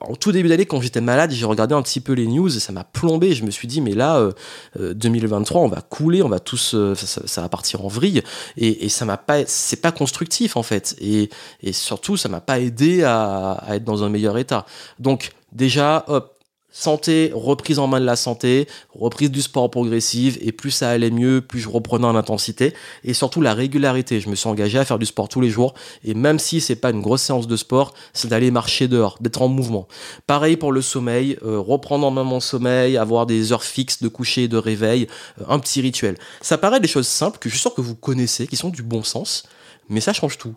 en 0.00 0.14
tout 0.16 0.32
début 0.32 0.48
d'année 0.48 0.66
quand 0.66 0.80
j'étais 0.80 1.00
malade, 1.00 1.30
j'ai 1.30 1.44
regardé 1.44 1.74
un 1.74 1.82
petit 1.82 2.00
peu 2.00 2.14
les 2.14 2.26
news 2.26 2.54
et 2.54 2.60
ça 2.60 2.72
m'a 2.72 2.84
plombé. 2.84 3.34
Je 3.34 3.44
me 3.44 3.50
suis 3.50 3.68
dit 3.68 3.80
mais 3.80 3.92
là, 3.92 4.30
2023, 4.78 5.60
euh, 5.60 5.64
euh, 5.64 5.66
on 5.66 5.68
va 5.68 5.82
couler, 5.82 6.22
on 6.22 6.28
va 6.28 6.40
tous, 6.40 6.74
euh, 6.74 6.94
ça, 6.94 7.42
va 7.42 7.48
partir 7.48 7.84
en 7.84 7.88
vrille 7.88 8.22
et, 8.56 8.86
et 8.86 8.88
ça 8.88 9.04
m'a 9.04 9.18
pas, 9.18 9.44
c'est 9.46 9.80
pas 9.80 9.92
constructif 9.92 10.56
en 10.56 10.62
fait. 10.62 10.96
Et, 11.00 11.28
et 11.62 11.72
surtout, 11.72 12.16
ça 12.16 12.28
m'a 12.28 12.40
pas 12.40 12.58
aidé 12.58 13.04
à, 13.04 13.52
à 13.52 13.76
être 13.76 13.84
dans 13.84 14.02
un 14.02 14.08
meilleur 14.08 14.38
état. 14.38 14.64
Donc 14.98 15.32
déjà, 15.52 16.04
hop, 16.08 16.39
santé, 16.70 17.30
reprise 17.34 17.78
en 17.78 17.86
main 17.86 18.00
de 18.00 18.04
la 18.04 18.16
santé, 18.16 18.66
reprise 18.94 19.30
du 19.30 19.42
sport 19.42 19.70
progressive, 19.70 20.38
et 20.40 20.52
plus 20.52 20.70
ça 20.70 20.90
allait 20.90 21.10
mieux, 21.10 21.40
plus 21.40 21.60
je 21.60 21.68
reprenais 21.68 22.06
en 22.06 22.16
intensité, 22.16 22.74
et 23.04 23.14
surtout 23.14 23.40
la 23.40 23.54
régularité. 23.54 24.20
Je 24.20 24.28
me 24.28 24.34
suis 24.34 24.48
engagé 24.48 24.78
à 24.78 24.84
faire 24.84 24.98
du 24.98 25.06
sport 25.06 25.28
tous 25.28 25.40
les 25.40 25.50
jours, 25.50 25.74
et 26.04 26.14
même 26.14 26.38
si 26.38 26.60
c'est 26.60 26.76
pas 26.76 26.90
une 26.90 27.00
grosse 27.00 27.22
séance 27.22 27.46
de 27.46 27.56
sport, 27.56 27.94
c'est 28.12 28.28
d'aller 28.28 28.50
marcher 28.50 28.88
dehors, 28.88 29.16
d'être 29.20 29.42
en 29.42 29.48
mouvement. 29.48 29.88
Pareil 30.26 30.56
pour 30.56 30.72
le 30.72 30.82
sommeil, 30.82 31.36
euh, 31.42 31.58
reprendre 31.58 32.06
en 32.06 32.10
main 32.10 32.24
mon 32.24 32.40
sommeil, 32.40 32.96
avoir 32.96 33.26
des 33.26 33.52
heures 33.52 33.64
fixes 33.64 34.02
de 34.02 34.08
coucher 34.08 34.44
et 34.44 34.48
de 34.48 34.56
réveil, 34.56 35.08
euh, 35.40 35.44
un 35.48 35.58
petit 35.58 35.80
rituel. 35.80 36.16
Ça 36.40 36.58
paraît 36.58 36.80
des 36.80 36.88
choses 36.88 37.08
simples 37.08 37.38
que 37.38 37.48
je 37.48 37.54
suis 37.54 37.62
sûr 37.62 37.74
que 37.74 37.80
vous 37.80 37.94
connaissez, 37.96 38.46
qui 38.46 38.56
sont 38.56 38.70
du 38.70 38.82
bon 38.82 39.02
sens, 39.02 39.44
mais 39.88 40.00
ça 40.00 40.12
change 40.12 40.38
tout. 40.38 40.54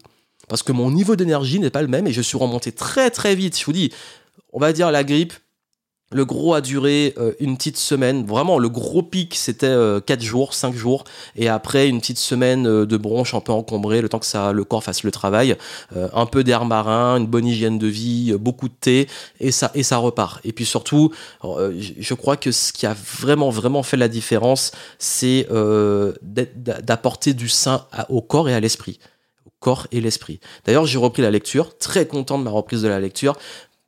Parce 0.48 0.64
que 0.64 0.72
mon 0.72 0.92
niveau 0.92 1.16
d'énergie 1.16 1.60
n'est 1.60 1.70
pas 1.70 1.82
le 1.82 1.88
même 1.88 2.08
et 2.08 2.14
je 2.14 2.22
suis 2.22 2.38
remonté 2.38 2.72
très 2.72 3.10
très 3.10 3.36
vite. 3.36 3.58
Je 3.58 3.66
vous 3.66 3.74
dis, 3.74 3.92
on 4.52 4.60
va 4.60 4.74
dire 4.74 4.92
la 4.92 5.04
grippe, 5.04 5.34
le 6.14 6.26
gros 6.26 6.54
a 6.54 6.62
duré 6.62 7.14
euh, 7.18 7.34
une 7.40 7.58
petite 7.58 7.78
semaine. 7.78 8.26
Vraiment, 8.26 8.60
le 8.60 8.70
gros 8.70 9.04
pic, 9.04 9.36
c'était 9.36 9.68
4 9.68 9.74
euh, 9.74 10.20
jours, 10.20 10.54
5 10.54 10.74
jours. 10.74 11.04
Et 11.36 11.50
après, 11.50 11.90
une 11.90 12.00
petite 12.00 12.20
semaine 12.20 12.68
euh, 12.68 12.86
de 12.86 12.98
bronche 12.98 13.34
un 13.34 13.40
peu 13.40 13.52
encombrée, 13.52 14.02
le 14.02 14.10
temps 14.10 14.20
que 14.20 14.26
ça, 14.26 14.52
le 14.52 14.64
corps 14.64 14.84
fasse 14.84 15.04
le 15.04 15.12
travail. 15.12 15.56
un 15.96 16.26
peu 16.26 16.44
d'air 16.44 16.66
marin, 16.66 17.18
une 17.18 17.28
bonne 17.28 17.46
hygiène 17.46 17.78
de 17.78 17.88
vie, 17.88 18.34
beaucoup 18.40 18.68
de 18.68 18.74
thé, 18.74 19.08
et 19.40 19.52
ça, 19.52 19.98
repart. 19.98 20.40
Et 20.44 20.52
puis 20.52 20.66
surtout, 20.66 21.12
je 21.44 22.14
crois 22.14 22.38
que 22.38 22.52
ce 22.52 22.74
qui 22.74 22.86
a 22.86 22.94
vraiment, 22.94 23.50
vraiment 23.50 23.84
fait 23.84 23.98
la 23.98 24.08
différence, 24.08 24.72
c'est 25.00 25.48
d'apporter 26.22 27.34
du 27.34 27.50
sain 27.50 27.86
au 28.10 28.22
corps 28.22 28.50
et 28.50 28.54
à 28.54 28.60
l'esprit. 28.60 29.00
Au 29.46 29.52
corps 29.60 29.88
et 29.92 30.02
l'esprit. 30.02 30.40
D'ailleurs, 30.66 30.86
j'ai 30.86 30.98
repris 30.98 31.22
la 31.22 31.32
lecture, 31.32 31.78
très 31.78 32.08
content 32.08 32.38
de 32.38 32.44
ma 32.44 32.52
reprise 32.52 32.82
de 32.82 32.88
la 32.88 33.00
lecture, 33.00 33.38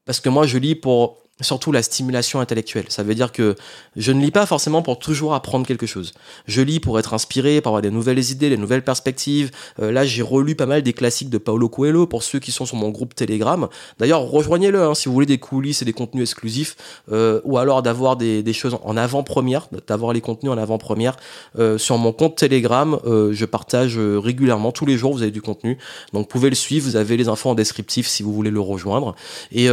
parce 0.05 0.19
que 0.19 0.29
moi, 0.29 0.45
je 0.45 0.57
lis 0.57 0.75
pour 0.75 1.24
surtout 1.41 1.73
la 1.73 1.83
stimulation 1.83 2.39
intellectuelle. 2.39 2.85
Ça 2.87 3.03
veut 3.03 3.13
dire 3.13 3.33
que 3.33 3.55
je 3.97 4.13
ne 4.13 4.21
lis 4.21 4.31
pas 4.31 4.45
forcément 4.45 4.81
pour 4.81 4.99
toujours 4.99 5.33
apprendre 5.33 5.67
quelque 5.67 5.85
chose. 5.85 6.13
Je 6.47 6.61
lis 6.61 6.79
pour 6.79 6.97
être 6.97 7.13
inspiré, 7.13 7.59
pour 7.59 7.71
avoir 7.71 7.81
des 7.81 7.91
nouvelles 7.91 8.31
idées, 8.31 8.49
des 8.49 8.57
nouvelles 8.57 8.83
perspectives. 8.83 9.51
Euh, 9.81 9.91
là, 9.91 10.05
j'ai 10.05 10.21
relu 10.21 10.55
pas 10.55 10.65
mal 10.65 10.81
des 10.81 10.93
classiques 10.93 11.29
de 11.29 11.37
Paulo 11.37 11.67
Coelho 11.67 12.07
pour 12.07 12.23
ceux 12.23 12.39
qui 12.39 12.51
sont 12.53 12.65
sur 12.65 12.77
mon 12.77 12.89
groupe 12.89 13.15
Telegram. 13.15 13.67
D'ailleurs, 13.99 14.21
rejoignez-le 14.21 14.81
hein, 14.81 14.95
si 14.95 15.09
vous 15.09 15.13
voulez 15.13 15.25
des 15.25 15.37
coulisses 15.37 15.81
et 15.81 15.85
des 15.85 15.91
contenus 15.91 16.23
exclusifs, 16.23 16.77
euh, 17.11 17.41
ou 17.43 17.57
alors 17.57 17.83
d'avoir 17.83 18.15
des, 18.15 18.53
choses 18.53 18.77
en 18.83 18.95
avant-première, 18.95 19.67
d'avoir 19.87 20.13
les 20.13 20.21
contenus 20.21 20.53
en 20.53 20.57
avant-première. 20.57 21.17
Euh, 21.59 21.77
sur 21.77 21.97
mon 21.97 22.13
compte 22.13 22.37
Telegram, 22.37 22.97
je 23.05 23.45
partage 23.45 23.97
régulièrement, 23.97 24.71
tous 24.71 24.85
les 24.85 24.97
jours, 24.97 25.13
vous 25.13 25.21
avez 25.21 25.31
du 25.31 25.41
contenu. 25.41 25.77
Donc, 26.13 26.23
vous 26.23 26.27
pouvez 26.27 26.49
le 26.49 26.55
suivre, 26.55 26.85
vous 26.85 26.95
avez 26.95 27.17
les 27.17 27.27
infos 27.27 27.49
en 27.49 27.55
descriptif 27.55 28.07
si 28.07 28.23
vous 28.23 28.33
voulez 28.33 28.51
le 28.51 28.61
rejoindre. 28.61 29.15
Et 29.51 29.69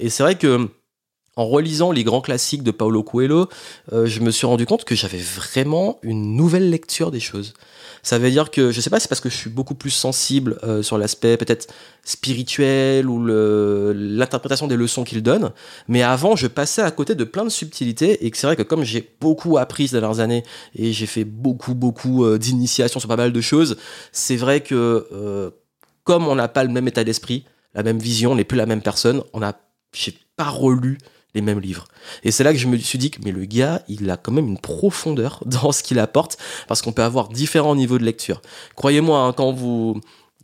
et 0.00 0.10
c'est 0.10 0.22
vrai 0.22 0.36
que 0.36 0.68
en 1.36 1.46
relisant 1.46 1.92
les 1.92 2.04
grands 2.04 2.20
classiques 2.20 2.62
de 2.62 2.70
Paulo 2.70 3.02
Coelho, 3.02 3.48
euh, 3.92 4.04
je 4.04 4.20
me 4.20 4.30
suis 4.30 4.46
rendu 4.46 4.66
compte 4.66 4.84
que 4.84 4.94
j'avais 4.94 5.18
vraiment 5.18 5.98
une 6.02 6.36
nouvelle 6.36 6.68
lecture 6.68 7.10
des 7.10 7.20
choses. 7.20 7.54
Ça 8.02 8.18
veut 8.18 8.30
dire 8.30 8.50
que, 8.50 8.72
je 8.72 8.80
sais 8.80 8.90
pas, 8.90 9.00
c'est 9.00 9.08
parce 9.08 9.20
que 9.20 9.30
je 9.30 9.36
suis 9.36 9.48
beaucoup 9.48 9.74
plus 9.74 9.90
sensible 9.90 10.58
euh, 10.64 10.82
sur 10.82 10.98
l'aspect 10.98 11.36
peut-être 11.36 11.72
spirituel 12.04 13.08
ou 13.08 13.24
l'interprétation 13.24 14.66
des 14.66 14.76
leçons 14.76 15.04
qu'il 15.04 15.22
donne, 15.22 15.52
mais 15.88 16.02
avant, 16.02 16.34
je 16.34 16.46
passais 16.46 16.82
à 16.82 16.90
côté 16.90 17.14
de 17.14 17.24
plein 17.24 17.44
de 17.44 17.50
subtilités 17.50 18.26
et 18.26 18.30
c'est 18.34 18.46
vrai 18.46 18.56
que 18.56 18.62
comme 18.62 18.82
j'ai 18.82 19.08
beaucoup 19.20 19.56
appris 19.56 19.88
ces 19.88 20.00
dernières 20.00 20.20
années 20.20 20.44
et 20.74 20.92
j'ai 20.92 21.06
fait 21.06 21.24
beaucoup, 21.24 21.74
beaucoup 21.74 22.24
euh, 22.24 22.38
d'initiations 22.38 23.00
sur 23.00 23.08
pas 23.08 23.16
mal 23.16 23.32
de 23.32 23.40
choses, 23.40 23.76
c'est 24.12 24.36
vrai 24.36 24.60
que 24.60 25.52
comme 26.04 26.26
on 26.26 26.34
n'a 26.34 26.48
pas 26.48 26.64
le 26.64 26.70
même 26.70 26.88
état 26.88 27.04
d'esprit, 27.04 27.44
la 27.74 27.82
même 27.82 27.98
vision, 27.98 28.32
on 28.32 28.34
n'est 28.34 28.44
plus 28.44 28.58
la 28.58 28.66
même 28.66 28.82
personne, 28.82 29.22
on 29.32 29.42
a 29.42 29.54
j'ai 29.92 30.14
pas 30.36 30.48
relu 30.48 30.98
les 31.34 31.42
mêmes 31.42 31.60
livres. 31.60 31.86
Et 32.24 32.30
c'est 32.30 32.44
là 32.44 32.52
que 32.52 32.58
je 32.58 32.66
me 32.66 32.76
suis 32.76 32.98
dit 32.98 33.10
que 33.10 33.20
mais 33.24 33.32
le 33.32 33.44
gars, 33.44 33.82
il 33.88 34.10
a 34.10 34.16
quand 34.16 34.32
même 34.32 34.48
une 34.48 34.58
profondeur 34.58 35.42
dans 35.46 35.72
ce 35.72 35.82
qu'il 35.82 35.98
apporte 35.98 36.38
parce 36.66 36.82
qu'on 36.82 36.92
peut 36.92 37.02
avoir 37.02 37.28
différents 37.28 37.76
niveaux 37.76 37.98
de 37.98 38.04
lecture. 38.04 38.42
Croyez-moi, 38.76 39.20
hein, 39.20 39.32
quand 39.32 39.52
vous 39.52 40.00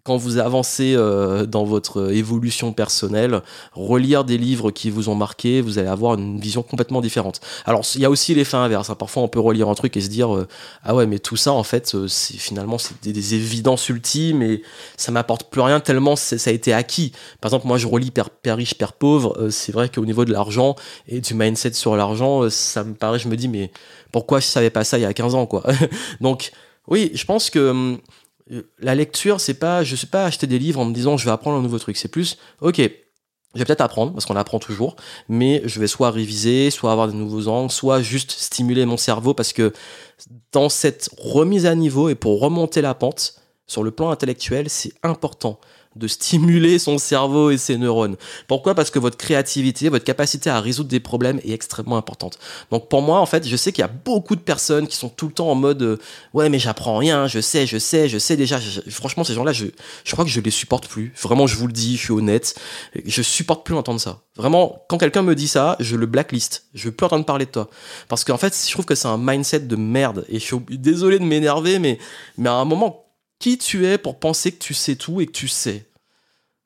quand 0.06 0.16
vous 0.16 0.38
avancez 0.38 0.94
euh, 0.94 1.46
dans 1.46 1.64
votre 1.64 2.12
évolution 2.12 2.72
personnelle, 2.72 3.42
relire 3.72 4.22
des 4.22 4.38
livres 4.38 4.70
qui 4.70 4.88
vous 4.88 5.08
ont 5.08 5.16
marqué, 5.16 5.60
vous 5.60 5.80
allez 5.80 5.88
avoir 5.88 6.14
une 6.14 6.38
vision 6.38 6.62
complètement 6.62 7.00
différente. 7.00 7.40
Alors 7.64 7.82
il 7.96 8.02
y 8.02 8.04
a 8.04 8.10
aussi 8.10 8.32
l'effet 8.32 8.56
inverse. 8.56 8.88
Hein. 8.88 8.94
Parfois 8.94 9.24
on 9.24 9.28
peut 9.28 9.40
relire 9.40 9.68
un 9.68 9.74
truc 9.74 9.96
et 9.96 10.00
se 10.00 10.08
dire 10.08 10.32
euh, 10.32 10.46
ah 10.84 10.94
ouais 10.94 11.06
mais 11.06 11.18
tout 11.18 11.34
ça 11.34 11.52
en 11.52 11.64
fait 11.64 11.96
euh, 11.96 12.06
c'est 12.06 12.36
finalement 12.36 12.78
c'est 12.78 13.02
des, 13.02 13.34
évidences 13.34 13.88
ultimes 13.88 14.42
et 14.42 14.62
ça 14.96 15.10
m'apporte 15.10 15.50
plus 15.50 15.60
rien 15.60 15.80
tellement 15.80 16.14
ça 16.14 16.36
a 16.46 16.52
été 16.52 16.72
acquis. 16.72 17.10
Par 17.40 17.50
exemple 17.50 17.66
moi 17.66 17.76
je 17.76 17.88
relis 17.88 18.12
Père, 18.12 18.30
Père 18.30 18.56
riche 18.56 18.74
Père 18.74 18.92
pauvre. 18.92 19.48
c'est 19.50 19.72
vrai 19.72 19.88
qu'au 19.88 20.04
niveau 20.04 20.24
de 20.24 20.32
l'argent 20.32 20.76
et 21.08 21.20
du 21.20 21.34
mindset 21.34 21.72
sur 21.72 21.96
l'argent, 21.96 22.48
ça 22.48 22.84
me 22.84 22.94
paraît 22.94 23.18
je 23.18 23.26
me 23.26 23.36
dis 23.36 23.48
mais 23.48 23.72
pourquoi 24.12 24.38
je 24.38 24.46
savais 24.46 24.70
pas 24.70 24.84
ça 24.84 24.98
il 24.98 25.02
y 25.02 25.04
a 25.04 25.12
15 25.12 25.34
ans 25.34 25.46
quoi? 25.46 25.64
Donc 26.20 26.52
oui, 26.86 27.10
je 27.14 27.24
pense 27.24 27.50
que 27.50 27.70
hum, 27.70 27.98
la 28.78 28.94
lecture, 28.94 29.40
c'est 29.40 29.54
pas, 29.54 29.82
je 29.82 29.96
sais 29.96 30.06
pas 30.06 30.24
acheter 30.24 30.46
des 30.46 30.58
livres 30.58 30.80
en 30.80 30.84
me 30.84 30.94
disant 30.94 31.16
je 31.16 31.24
vais 31.24 31.30
apprendre 31.30 31.58
un 31.58 31.62
nouveau 31.62 31.78
truc. 31.78 31.96
C'est 31.96 32.08
plus, 32.08 32.38
ok, 32.60 32.76
je 32.78 33.58
vais 33.58 33.64
peut-être 33.64 33.80
apprendre 33.80 34.12
parce 34.12 34.26
qu'on 34.26 34.36
apprend 34.36 34.58
toujours, 34.58 34.96
mais 35.28 35.62
je 35.64 35.80
vais 35.80 35.86
soit 35.86 36.10
réviser, 36.10 36.70
soit 36.70 36.92
avoir 36.92 37.08
de 37.08 37.12
nouveaux 37.12 37.48
angles, 37.48 37.72
soit 37.72 38.02
juste 38.02 38.30
stimuler 38.32 38.84
mon 38.86 38.96
cerveau 38.96 39.34
parce 39.34 39.52
que 39.52 39.72
dans 40.52 40.68
cette 40.68 41.08
remise 41.18 41.66
à 41.66 41.74
niveau 41.74 42.08
et 42.08 42.14
pour 42.14 42.40
remonter 42.40 42.82
la 42.82 42.94
pente 42.94 43.40
sur 43.66 43.82
le 43.82 43.90
plan 43.90 44.10
intellectuel, 44.10 44.70
c'est 44.70 44.92
important 45.02 45.58
de 45.96 46.08
stimuler 46.08 46.78
son 46.78 46.98
cerveau 46.98 47.50
et 47.50 47.58
ses 47.58 47.78
neurones. 47.78 48.16
Pourquoi? 48.48 48.74
Parce 48.74 48.90
que 48.90 48.98
votre 48.98 49.16
créativité, 49.16 49.88
votre 49.88 50.04
capacité 50.04 50.50
à 50.50 50.60
résoudre 50.60 50.88
des 50.88 51.00
problèmes 51.00 51.40
est 51.44 51.52
extrêmement 51.52 51.96
importante. 51.96 52.38
Donc 52.70 52.88
pour 52.88 53.02
moi, 53.02 53.20
en 53.20 53.26
fait, 53.26 53.46
je 53.46 53.56
sais 53.56 53.72
qu'il 53.72 53.82
y 53.82 53.84
a 53.84 53.90
beaucoup 54.04 54.36
de 54.36 54.40
personnes 54.40 54.86
qui 54.86 54.96
sont 54.96 55.08
tout 55.08 55.26
le 55.26 55.32
temps 55.32 55.50
en 55.50 55.54
mode 55.54 55.82
euh, 55.82 55.98
ouais 56.34 56.48
mais 56.48 56.58
j'apprends 56.58 56.96
rien, 56.96 57.26
je 57.26 57.40
sais, 57.40 57.66
je 57.66 57.78
sais, 57.78 58.08
je 58.08 58.18
sais 58.18 58.36
déjà. 58.36 58.58
franchement, 58.90 59.24
ces 59.24 59.34
gens-là, 59.34 59.52
je, 59.52 59.66
je 60.04 60.12
crois 60.12 60.24
que 60.24 60.30
je 60.30 60.40
les 60.40 60.50
supporte 60.50 60.88
plus. 60.88 61.12
Vraiment, 61.20 61.46
je 61.46 61.56
vous 61.56 61.66
le 61.66 61.72
dis, 61.72 61.96
je 61.96 62.02
suis 62.02 62.12
honnête, 62.12 62.54
je 63.04 63.22
supporte 63.22 63.64
plus 63.64 63.74
entendre 63.74 64.00
ça. 64.00 64.20
Vraiment, 64.36 64.84
quand 64.88 64.98
quelqu'un 64.98 65.22
me 65.22 65.34
dit 65.34 65.48
ça, 65.48 65.76
je 65.80 65.96
le 65.96 66.06
blacklist. 66.06 66.66
Je 66.74 66.84
veux 66.84 66.92
plus 66.92 67.06
entendre 67.06 67.24
parler 67.24 67.46
de 67.46 67.50
toi. 67.50 67.70
Parce 68.08 68.22
qu'en 68.22 68.36
fait, 68.36 68.54
je 68.66 68.70
trouve 68.70 68.84
que 68.84 68.94
c'est 68.94 69.08
un 69.08 69.18
mindset 69.18 69.60
de 69.60 69.76
merde. 69.76 70.26
Et 70.28 70.38
je 70.38 70.44
suis 70.44 70.58
désolé 70.70 71.18
de 71.18 71.24
m'énerver, 71.24 71.78
mais, 71.78 71.98
mais 72.36 72.50
à 72.50 72.54
un 72.54 72.64
moment, 72.66 73.05
qui 73.38 73.58
tu 73.58 73.86
es 73.86 73.98
pour 73.98 74.18
penser 74.18 74.52
que 74.52 74.58
tu 74.58 74.74
sais 74.74 74.96
tout 74.96 75.20
et 75.20 75.26
que 75.26 75.32
tu 75.32 75.48
sais. 75.48 75.86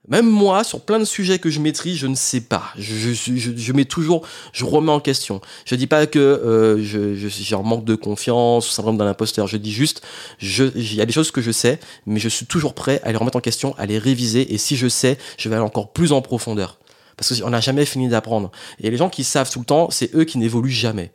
Même 0.08 0.28
moi, 0.28 0.64
sur 0.64 0.80
plein 0.80 0.98
de 0.98 1.04
sujets 1.04 1.38
que 1.38 1.50
je 1.50 1.60
maîtrise, 1.60 1.96
je 1.98 2.06
ne 2.06 2.14
sais 2.14 2.40
pas. 2.40 2.72
Je, 2.76 3.72
mets 3.72 3.84
toujours, 3.84 4.26
je 4.52 4.64
remets 4.64 4.90
en 4.90 4.98
question. 4.98 5.40
Je 5.66 5.74
dis 5.76 5.86
pas 5.86 6.06
que 6.06 6.18
euh, 6.18 6.82
j'ai 6.82 7.54
un 7.54 7.62
manque 7.62 7.84
de 7.84 7.94
confiance 7.94 8.68
ou 8.68 8.72
syndrome 8.72 8.96
d'un 8.96 9.06
imposteur. 9.06 9.46
Je 9.46 9.56
dis 9.56 9.72
juste, 9.72 10.02
il 10.40 10.94
y 10.94 11.00
a 11.00 11.06
des 11.06 11.12
choses 11.12 11.30
que 11.30 11.40
je 11.40 11.52
sais, 11.52 11.78
mais 12.06 12.18
je 12.18 12.28
suis 12.28 12.46
toujours 12.46 12.74
prêt 12.74 13.00
à 13.04 13.12
les 13.12 13.18
remettre 13.18 13.36
en 13.36 13.40
question, 13.40 13.74
à 13.78 13.86
les 13.86 13.98
réviser. 13.98 14.52
Et 14.52 14.58
si 14.58 14.74
je 14.76 14.88
sais, 14.88 15.18
je 15.38 15.48
vais 15.48 15.54
aller 15.54 15.64
encore 15.64 15.92
plus 15.92 16.12
en 16.12 16.22
profondeur. 16.22 16.78
Parce 17.16 17.38
qu'on 17.38 17.50
n'a 17.50 17.60
jamais 17.60 17.84
fini 17.84 18.08
d'apprendre. 18.08 18.50
Et 18.80 18.90
les 18.90 18.96
gens 18.96 19.10
qui 19.10 19.22
savent 19.22 19.50
tout 19.50 19.60
le 19.60 19.66
temps, 19.66 19.90
c'est 19.90 20.14
eux 20.16 20.24
qui 20.24 20.38
n'évoluent 20.38 20.70
jamais. 20.70 21.12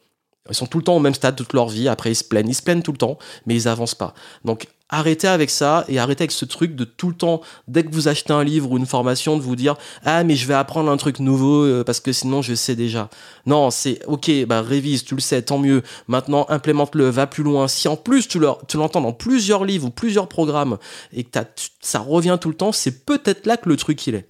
Ils 0.50 0.56
sont 0.56 0.68
tout 0.68 0.78
le 0.78 0.84
temps 0.84 0.96
au 0.96 1.00
même 1.00 1.16
stade 1.16 1.36
toute 1.36 1.54
leur 1.54 1.68
vie. 1.68 1.88
Après, 1.88 2.12
ils 2.12 2.16
se 2.16 2.24
plaignent. 2.24 2.50
Ils 2.50 2.56
se 2.56 2.62
plaignent 2.62 2.84
tout 2.84 2.92
le 2.92 2.98
temps, 2.98 3.18
mais 3.48 3.56
ils 3.56 3.68
avancent 3.68 3.96
pas. 3.96 4.14
Donc, 4.44 4.68
arrêtez 4.90 5.28
avec 5.28 5.50
ça 5.50 5.86
et 5.88 6.00
arrêtez 6.00 6.24
avec 6.24 6.32
ce 6.32 6.46
truc 6.46 6.76
de 6.76 6.84
tout 6.84 7.10
le 7.10 7.16
temps, 7.16 7.42
dès 7.68 7.84
que 7.84 7.92
vous 7.92 8.08
achetez 8.08 8.34
un 8.34 8.44
livre 8.44 8.72
ou 8.72 8.78
une 8.78 8.86
formation, 8.86 9.38
de 9.38 9.42
vous 9.42 9.56
dire 9.56 9.76
Ah, 10.04 10.24
mais 10.24 10.36
je 10.36 10.48
vais 10.48 10.54
apprendre 10.54 10.90
un 10.90 10.98
truc 10.98 11.20
nouveau 11.20 11.64
euh, 11.64 11.84
parce 11.84 12.00
que 12.00 12.12
sinon 12.14 12.42
je 12.42 12.54
sais 12.54 12.76
déjà. 12.76 13.10
Non, 13.46 13.72
c'est 13.72 14.00
ok, 14.06 14.32
bah 14.48 14.62
révise, 14.62 15.04
tu 15.04 15.16
le 15.16 15.22
sais, 15.22 15.42
tant 15.42 15.58
mieux. 15.58 15.82
Maintenant, 16.08 16.46
implémente-le, 16.50 17.10
va 17.10 17.28
plus 17.28 17.44
loin. 17.44 17.68
Si 17.68 17.88
en 17.88 17.96
plus 17.96 18.28
tu 18.28 18.40
l'entends 18.40 19.02
dans 19.02 19.14
plusieurs 19.14 19.66
livres 19.66 19.88
ou 19.88 19.92
plusieurs 19.92 20.28
programmes 20.28 20.78
et 21.14 21.24
que 21.24 21.40
ça 21.82 22.00
revient 22.00 22.38
tout 22.40 22.50
le 22.50 22.56
temps, 22.56 22.72
c'est 22.72 23.06
peut-être 23.06 23.46
là 23.46 23.58
que 23.58 23.70
le 23.70 23.78
truc 23.78 24.06
il 24.08 24.16
est. 24.16 24.28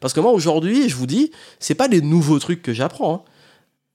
Parce 0.00 0.12
que 0.12 0.20
moi 0.20 0.32
aujourd'hui, 0.32 0.88
je 0.88 0.96
vous 0.96 1.06
dis, 1.06 1.30
c'est 1.60 1.74
pas 1.74 1.88
des 1.88 2.00
nouveaux 2.00 2.38
trucs 2.38 2.62
que 2.62 2.72
j'apprends. 2.72 3.14
Hein 3.14 3.30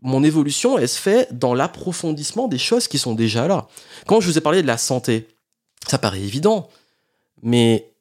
mon 0.01 0.24
évolution, 0.24 0.78
elle 0.78 0.88
se 0.88 1.00
fait 1.00 1.28
dans 1.32 1.54
l'approfondissement 1.54 2.48
des 2.48 2.58
choses 2.58 2.88
qui 2.88 2.98
sont 2.98 3.16
déjà 3.16 3.48
là. 3.48 3.68
Quand 4.08 4.22
je 4.22 4.28
vous 4.28 4.38
ai 4.38 4.42
parlé 4.42 4.62
de 4.62 4.68
la 4.68 4.78
santé, 4.78 5.28
ça 5.88 5.98
paraît 5.98 6.22
évident, 6.22 6.70
mais 7.42 7.92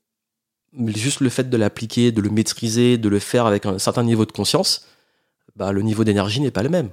juste 0.87 1.21
le 1.21 1.29
fait 1.29 1.49
de 1.49 1.57
l'appliquer, 1.57 2.13
de 2.13 2.21
le 2.21 2.31
maîtriser, 2.31 2.99
de 2.99 3.09
le 3.09 3.19
faire 3.19 3.47
avec 3.47 3.67
un 3.67 3.79
certain 3.79 4.03
niveau 4.03 4.27
de 4.27 4.33
conscience, 4.33 4.87
bah, 5.57 5.73
le 5.73 5.83
niveau 5.83 6.05
d'énergie 6.05 6.41
n'est 6.41 6.51
pas 6.51 6.63
le 6.63 6.69
même. 6.69 6.91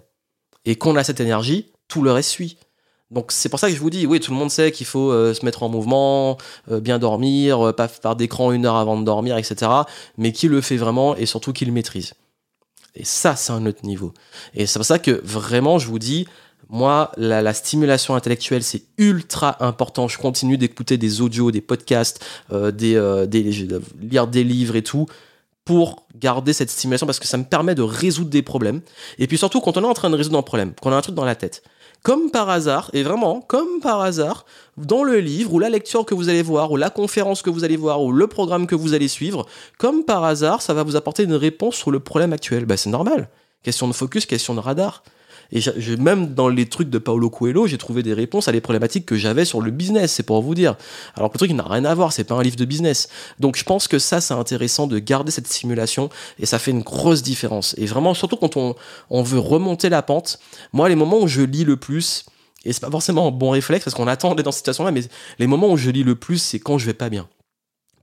Et 0.65 0.75
quand 0.75 0.91
on 0.91 0.95
a 0.95 1.03
cette 1.03 1.19
énergie, 1.19 1.71
tout 1.87 2.01
le 2.01 2.11
reste 2.11 2.29
suit. 2.29 2.57
Donc 3.11 3.31
c'est 3.31 3.49
pour 3.49 3.59
ça 3.59 3.67
que 3.69 3.75
je 3.75 3.79
vous 3.79 3.91
dis, 3.91 4.07
oui, 4.07 4.19
tout 4.19 4.31
le 4.31 4.37
monde 4.37 4.49
sait 4.49 4.71
qu'il 4.71 4.87
faut 4.87 5.11
euh, 5.11 5.33
se 5.33 5.45
mettre 5.45 5.61
en 5.61 5.69
mouvement, 5.69 6.37
euh, 6.71 6.79
bien 6.79 6.97
dormir, 6.97 7.67
euh, 7.67 7.73
pas 7.73 7.87
faire 7.87 8.15
d'écran 8.15 8.51
une 8.51 8.65
heure 8.65 8.75
avant 8.75 8.97
de 8.97 9.05
dormir, 9.05 9.37
etc. 9.37 9.71
Mais 10.17 10.31
qui 10.31 10.47
le 10.47 10.59
fait 10.61 10.77
vraiment 10.77 11.15
et 11.15 11.27
surtout 11.27 11.53
qui 11.53 11.65
le 11.65 11.71
maîtrise. 11.71 12.15
Et 12.95 13.03
ça, 13.03 13.35
c'est 13.35 13.51
un 13.51 13.65
autre 13.65 13.85
niveau. 13.85 14.13
Et 14.53 14.65
c'est 14.65 14.79
pour 14.79 14.85
ça 14.85 14.99
que 14.99 15.21
vraiment, 15.23 15.79
je 15.79 15.87
vous 15.87 15.99
dis, 15.99 16.27
moi, 16.69 17.11
la, 17.17 17.53
stimulation 17.53 18.15
intellectuelle, 18.15 18.63
c'est 18.63 18.83
ultra 18.97 19.63
important. 19.63 20.07
Je 20.07 20.17
continue 20.17 20.57
d'écouter 20.57 20.97
des 20.97 21.21
audios, 21.21 21.51
des 21.51 21.61
podcasts, 21.61 22.23
euh, 22.51 22.71
des, 22.71 22.95
euh, 22.95 23.25
des, 23.25 23.43
lire 24.01 24.27
des 24.27 24.43
livres 24.43 24.75
et 24.75 24.83
tout 24.83 25.05
pour 25.63 26.05
garder 26.15 26.53
cette 26.53 26.69
stimulation 26.69 27.07
parce 27.07 27.19
que 27.19 27.27
ça 27.27 27.37
me 27.37 27.43
permet 27.43 27.75
de 27.75 27.81
résoudre 27.81 28.29
des 28.29 28.41
problèmes. 28.41 28.81
Et 29.17 29.27
puis 29.27 29.37
surtout, 29.37 29.61
quand 29.61 29.77
on 29.77 29.83
est 29.83 29.87
en 29.87 29.93
train 29.93 30.09
de 30.09 30.15
résoudre 30.15 30.37
un 30.37 30.43
problème, 30.43 30.73
qu'on 30.81 30.91
a 30.91 30.95
un 30.95 31.01
truc 31.01 31.15
dans 31.15 31.25
la 31.25 31.35
tête, 31.35 31.63
comme 32.05 32.29
par 32.29 32.51
hasard, 32.51 32.91
et 32.93 33.01
vraiment 33.01 33.41
comme 33.41 33.79
par 33.81 33.99
hasard, 34.01 34.45
dans 34.77 35.03
le 35.03 35.17
livre 35.17 35.51
ou 35.55 35.59
la 35.59 35.69
lecture 35.69 36.05
que 36.05 36.13
vous 36.13 36.29
allez 36.29 36.43
voir, 36.43 36.71
ou 36.71 36.77
la 36.77 36.91
conférence 36.91 37.41
que 37.41 37.49
vous 37.49 37.63
allez 37.63 37.77
voir, 37.77 38.03
ou 38.03 38.11
le 38.11 38.27
programme 38.27 38.67
que 38.67 38.75
vous 38.75 38.93
allez 38.93 39.07
suivre, 39.07 39.47
comme 39.79 40.03
par 40.05 40.23
hasard, 40.23 40.61
ça 40.61 40.75
va 40.75 40.83
vous 40.83 40.95
apporter 40.95 41.23
une 41.23 41.33
réponse 41.33 41.73
sur 41.73 41.89
le 41.89 41.99
problème 41.99 42.31
actuel. 42.31 42.65
Ben, 42.65 42.77
c'est 42.77 42.91
normal. 42.91 43.27
Question 43.63 43.87
de 43.87 43.93
focus, 43.93 44.27
question 44.27 44.53
de 44.53 44.59
radar. 44.59 45.01
Et 45.51 45.61
même 45.97 46.33
dans 46.33 46.49
les 46.49 46.67
trucs 46.67 46.89
de 46.89 46.97
Paolo 46.97 47.29
Coelho, 47.29 47.67
j'ai 47.67 47.77
trouvé 47.77 48.03
des 48.03 48.13
réponses 48.13 48.47
à 48.47 48.51
les 48.51 48.61
problématiques 48.61 49.05
que 49.05 49.15
j'avais 49.15 49.45
sur 49.45 49.61
le 49.61 49.71
business, 49.71 50.13
c'est 50.13 50.23
pour 50.23 50.41
vous 50.41 50.55
dire. 50.55 50.75
Alors 51.15 51.29
que 51.29 51.35
le 51.35 51.39
truc 51.39 51.51
n'a 51.51 51.63
rien 51.63 51.85
à 51.85 51.93
voir, 51.93 52.13
c'est 52.13 52.23
pas 52.23 52.35
un 52.35 52.43
livre 52.43 52.55
de 52.55 52.65
business. 52.65 53.09
Donc 53.39 53.55
je 53.55 53.63
pense 53.63 53.87
que 53.87 53.99
ça, 53.99 54.21
c'est 54.21 54.33
intéressant 54.33 54.87
de 54.87 54.99
garder 54.99 55.31
cette 55.31 55.47
simulation 55.47 56.09
et 56.39 56.45
ça 56.45 56.59
fait 56.59 56.71
une 56.71 56.81
grosse 56.81 57.21
différence. 57.21 57.75
Et 57.77 57.85
vraiment, 57.85 58.13
surtout 58.13 58.37
quand 58.37 58.57
on, 58.57 58.75
on 59.09 59.23
veut 59.23 59.39
remonter 59.39 59.89
la 59.89 60.01
pente, 60.01 60.39
moi, 60.73 60.89
les 60.89 60.95
moments 60.95 61.19
où 61.21 61.27
je 61.27 61.41
lis 61.41 61.63
le 61.63 61.77
plus, 61.77 62.25
et 62.65 62.73
c'est 62.73 62.81
pas 62.81 62.91
forcément 62.91 63.27
un 63.27 63.31
bon 63.31 63.51
réflexe 63.51 63.85
parce 63.85 63.95
qu'on 63.95 64.07
attend 64.07 64.33
d'être 64.35 64.45
dans 64.45 64.51
cette 64.51 64.59
situation-là, 64.59 64.91
mais 64.91 65.01
les 65.39 65.47
moments 65.47 65.71
où 65.71 65.77
je 65.77 65.91
lis 65.91 66.03
le 66.03 66.15
plus, 66.15 66.39
c'est 66.39 66.59
quand 66.59 66.77
je 66.77 66.85
vais 66.85 66.93
pas 66.93 67.09
bien 67.09 67.27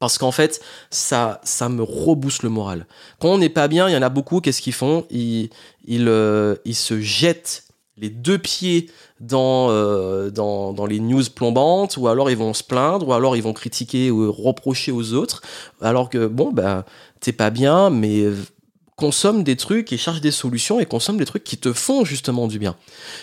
parce 0.03 0.19
qu'en 0.19 0.33
fait, 0.33 0.61
ça, 0.91 1.41
ça 1.45 1.69
me 1.69 1.85
rebooste 1.85 2.43
le 2.43 2.49
moral. 2.49 2.87
Quand 3.21 3.29
on 3.29 3.39
n'est 3.39 3.49
pas 3.49 3.69
bien, 3.69 3.89
il 3.89 3.93
y 3.93 3.97
en 3.97 4.03
a 4.03 4.09
beaucoup, 4.09 4.41
qu'est-ce 4.41 4.61
qu'ils 4.61 4.73
font? 4.73 5.07
Ils, 5.11 5.49
ils, 5.85 6.09
euh, 6.09 6.57
ils, 6.65 6.75
se 6.75 7.01
jettent 7.01 7.63
les 7.97 8.11
deux 8.11 8.37
pieds 8.37 8.91
dans, 9.21 9.71
euh, 9.71 10.31
dans, 10.31 10.73
dans, 10.73 10.87
les 10.87 10.99
news 10.99 11.23
plombantes, 11.33 11.97
ou 11.99 12.09
alors 12.09 12.31
ils 12.31 12.37
vont 12.37 12.53
se 12.53 12.65
plaindre, 12.65 13.07
ou 13.07 13.13
alors 13.13 13.37
ils 13.37 13.45
vont 13.45 13.53
critiquer 13.53 14.11
ou 14.11 14.33
reprocher 14.33 14.91
aux 14.91 15.13
autres, 15.13 15.41
alors 15.81 16.11
que, 16.11 16.27
bon, 16.27 16.51
bah, 16.51 16.85
t'es 17.21 17.31
pas 17.31 17.51
bien, 17.51 17.89
mais 17.89 18.25
consomme 18.97 19.45
des 19.45 19.55
trucs 19.55 19.93
et 19.93 19.99
cherche 19.99 20.21
des 20.21 20.33
solutions 20.33 20.81
et 20.81 20.87
consomme 20.87 21.17
des 21.17 21.27
trucs 21.27 21.45
qui 21.45 21.59
te 21.59 21.73
font 21.73 22.05
justement 22.05 22.49
du 22.49 22.59
bien. 22.59 22.75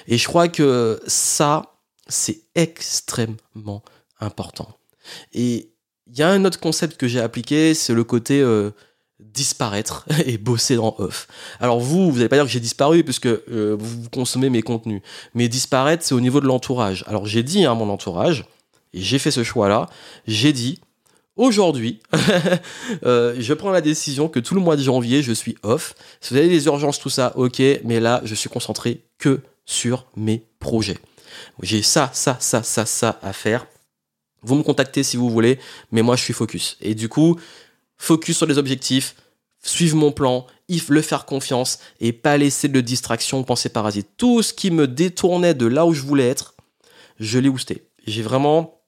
Et 0.07 0.17
je 0.17 0.25
crois 0.29 0.47
que 0.47 1.01
ça, 1.07 1.73
c'est 2.07 2.39
extrêmement 2.55 3.83
important. 4.21 4.69
Et 5.33 5.73
il 6.11 6.17
y 6.17 6.23
a 6.23 6.29
un 6.29 6.43
autre 6.45 6.59
concept 6.59 6.97
que 6.97 7.07
j'ai 7.07 7.19
appliqué, 7.19 7.73
c'est 7.73 7.93
le 7.93 8.03
côté 8.03 8.41
euh, 8.41 8.71
disparaître 9.19 10.05
et 10.25 10.37
bosser 10.37 10.75
dans 10.75 10.95
off. 10.97 11.27
Alors 11.59 11.79
vous, 11.79 12.11
vous 12.11 12.17
n'allez 12.17 12.29
pas 12.29 12.37
dire 12.37 12.45
que 12.45 12.51
j'ai 12.51 12.59
disparu 12.59 13.03
puisque 13.03 13.27
euh, 13.27 13.75
vous 13.79 14.09
consommez 14.09 14.49
mes 14.49 14.61
contenus, 14.61 15.01
mais 15.33 15.47
disparaître, 15.47 16.03
c'est 16.03 16.15
au 16.15 16.21
niveau 16.21 16.41
de 16.41 16.47
l'entourage. 16.47 17.03
Alors 17.07 17.25
j'ai 17.25 17.43
dit 17.43 17.65
à 17.65 17.73
mon 17.73 17.89
entourage, 17.89 18.45
et 18.93 19.01
j'ai 19.01 19.19
fait 19.19 19.31
ce 19.31 19.43
choix-là, 19.43 19.87
j'ai 20.25 20.51
dit, 20.51 20.79
aujourd'hui, 21.35 21.99
euh, 23.05 23.35
je 23.37 23.53
prends 23.53 23.71
la 23.71 23.81
décision 23.81 24.29
que 24.29 24.39
tout 24.39 24.55
le 24.55 24.61
mois 24.61 24.75
de 24.75 24.81
janvier, 24.81 25.21
je 25.21 25.31
suis 25.31 25.55
off. 25.61 25.93
Si 26.21 26.33
vous 26.33 26.39
avez 26.39 26.49
des 26.49 26.65
urgences, 26.65 26.99
tout 26.99 27.09
ça, 27.09 27.33
ok, 27.35 27.61
mais 27.83 27.99
là, 27.99 28.21
je 28.23 28.33
suis 28.33 28.49
concentré 28.49 29.03
que 29.19 29.41
sur 29.65 30.07
mes 30.17 30.43
projets. 30.59 30.97
J'ai 31.61 31.83
ça, 31.83 32.09
ça, 32.13 32.37
ça, 32.39 32.63
ça, 32.63 32.85
ça 32.87 33.19
à 33.21 33.33
faire 33.33 33.67
vous 34.41 34.55
me 34.55 34.63
contactez 34.63 35.03
si 35.03 35.17
vous 35.17 35.29
voulez, 35.29 35.59
mais 35.91 36.01
moi 36.01 36.15
je 36.15 36.23
suis 36.23 36.33
focus. 36.33 36.77
Et 36.81 36.95
du 36.95 37.09
coup, 37.09 37.39
focus 37.97 38.37
sur 38.37 38.45
les 38.45 38.57
objectifs, 38.57 39.15
suivre 39.61 39.97
mon 39.97 40.11
plan, 40.11 40.47
le 40.89 41.01
faire 41.01 41.25
confiance 41.25 41.79
et 41.99 42.13
pas 42.13 42.37
laisser 42.37 42.67
de 42.67 42.81
distraction, 42.81 43.43
penser 43.43 43.69
parasite. 43.69 44.07
Tout 44.17 44.41
ce 44.41 44.53
qui 44.53 44.71
me 44.71 44.87
détournait 44.87 45.53
de 45.53 45.65
là 45.65 45.85
où 45.85 45.93
je 45.93 46.01
voulais 46.01 46.27
être, 46.27 46.55
je 47.19 47.39
l'ai 47.39 47.49
ousté. 47.49 47.87
J'ai 48.05 48.21
vraiment 48.21 48.78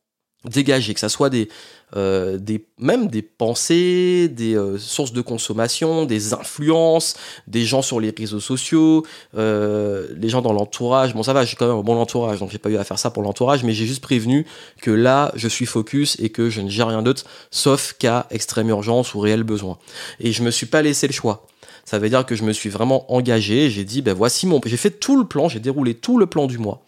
dégagé, 0.46 0.94
que 0.94 1.00
ça 1.00 1.10
soit 1.10 1.30
des, 1.30 1.50
euh, 1.96 2.38
des, 2.38 2.66
même 2.80 3.08
des 3.08 3.22
pensées, 3.22 4.28
des 4.30 4.56
euh, 4.56 4.78
sources 4.78 5.14
de 5.14 5.22
consommation, 5.22 6.06
des 6.06 6.34
influences, 6.34 7.16
des 7.48 7.64
gens 7.64 7.82
sur 7.82 8.00
les 8.00 8.14
réseaux 8.18 8.40
sociaux, 8.40 9.06
euh, 9.38 10.08
les 10.18 10.30
gens 10.30 10.42
dans 10.42 10.54
l'entourage. 10.54 11.14
Bon, 11.14 11.22
ça 11.22 11.34
va, 11.34 11.46
j'ai 11.46 11.56
quand 11.56 11.68
même 11.68 11.78
un 11.78 11.82
bon 11.82 11.98
entourage, 11.98 12.40
donc 12.40 12.50
j'ai 12.50 12.58
pas 12.58 12.70
eu 12.70 12.78
à 12.78 12.84
faire 12.84 12.98
ça 12.98 13.12
pour 13.12 13.24
l'entourage, 13.24 13.64
mais 13.64 13.74
j'ai 13.74 13.86
juste 13.86 14.02
prévenu 14.02 14.46
que 14.82 14.90
là, 14.90 15.32
je 15.36 15.48
suis 15.48 15.66
focus 15.66 16.18
et 16.20 16.30
que 16.30 16.50
je 16.50 16.62
ne 16.62 16.70
gère 16.70 16.88
rien 16.88 17.02
d'autre, 17.02 17.26
sauf 17.52 17.94
cas 18.00 18.26
extrême 18.32 18.70
urgence 18.70 19.14
ou 19.14 19.20
réel 19.20 19.44
besoin. 19.44 19.78
Et 20.20 20.32
je 20.32 20.44
me 20.44 20.50
suis 20.50 20.66
pas 20.66 20.82
laissé 20.82 21.08
le 21.08 21.14
choix. 21.14 21.46
Ça 21.86 22.00
veut 22.00 22.10
dire 22.10 22.26
que 22.26 22.36
je 22.36 22.44
me 22.44 22.54
suis 22.54 22.70
vraiment 22.70 23.12
engagé. 23.14 23.70
J'ai 23.70 23.84
dit, 23.84 24.02
ben 24.02 24.14
voici 24.14 24.48
mon, 24.48 24.62
j'ai 24.66 24.78
fait 24.78 24.92
tout 24.92 25.20
le 25.20 25.28
plan, 25.28 25.50
j'ai 25.50 25.60
déroulé 25.60 25.94
tout 25.94 26.18
le 26.18 26.26
plan 26.26 26.48
du 26.48 26.58
mois, 26.58 26.86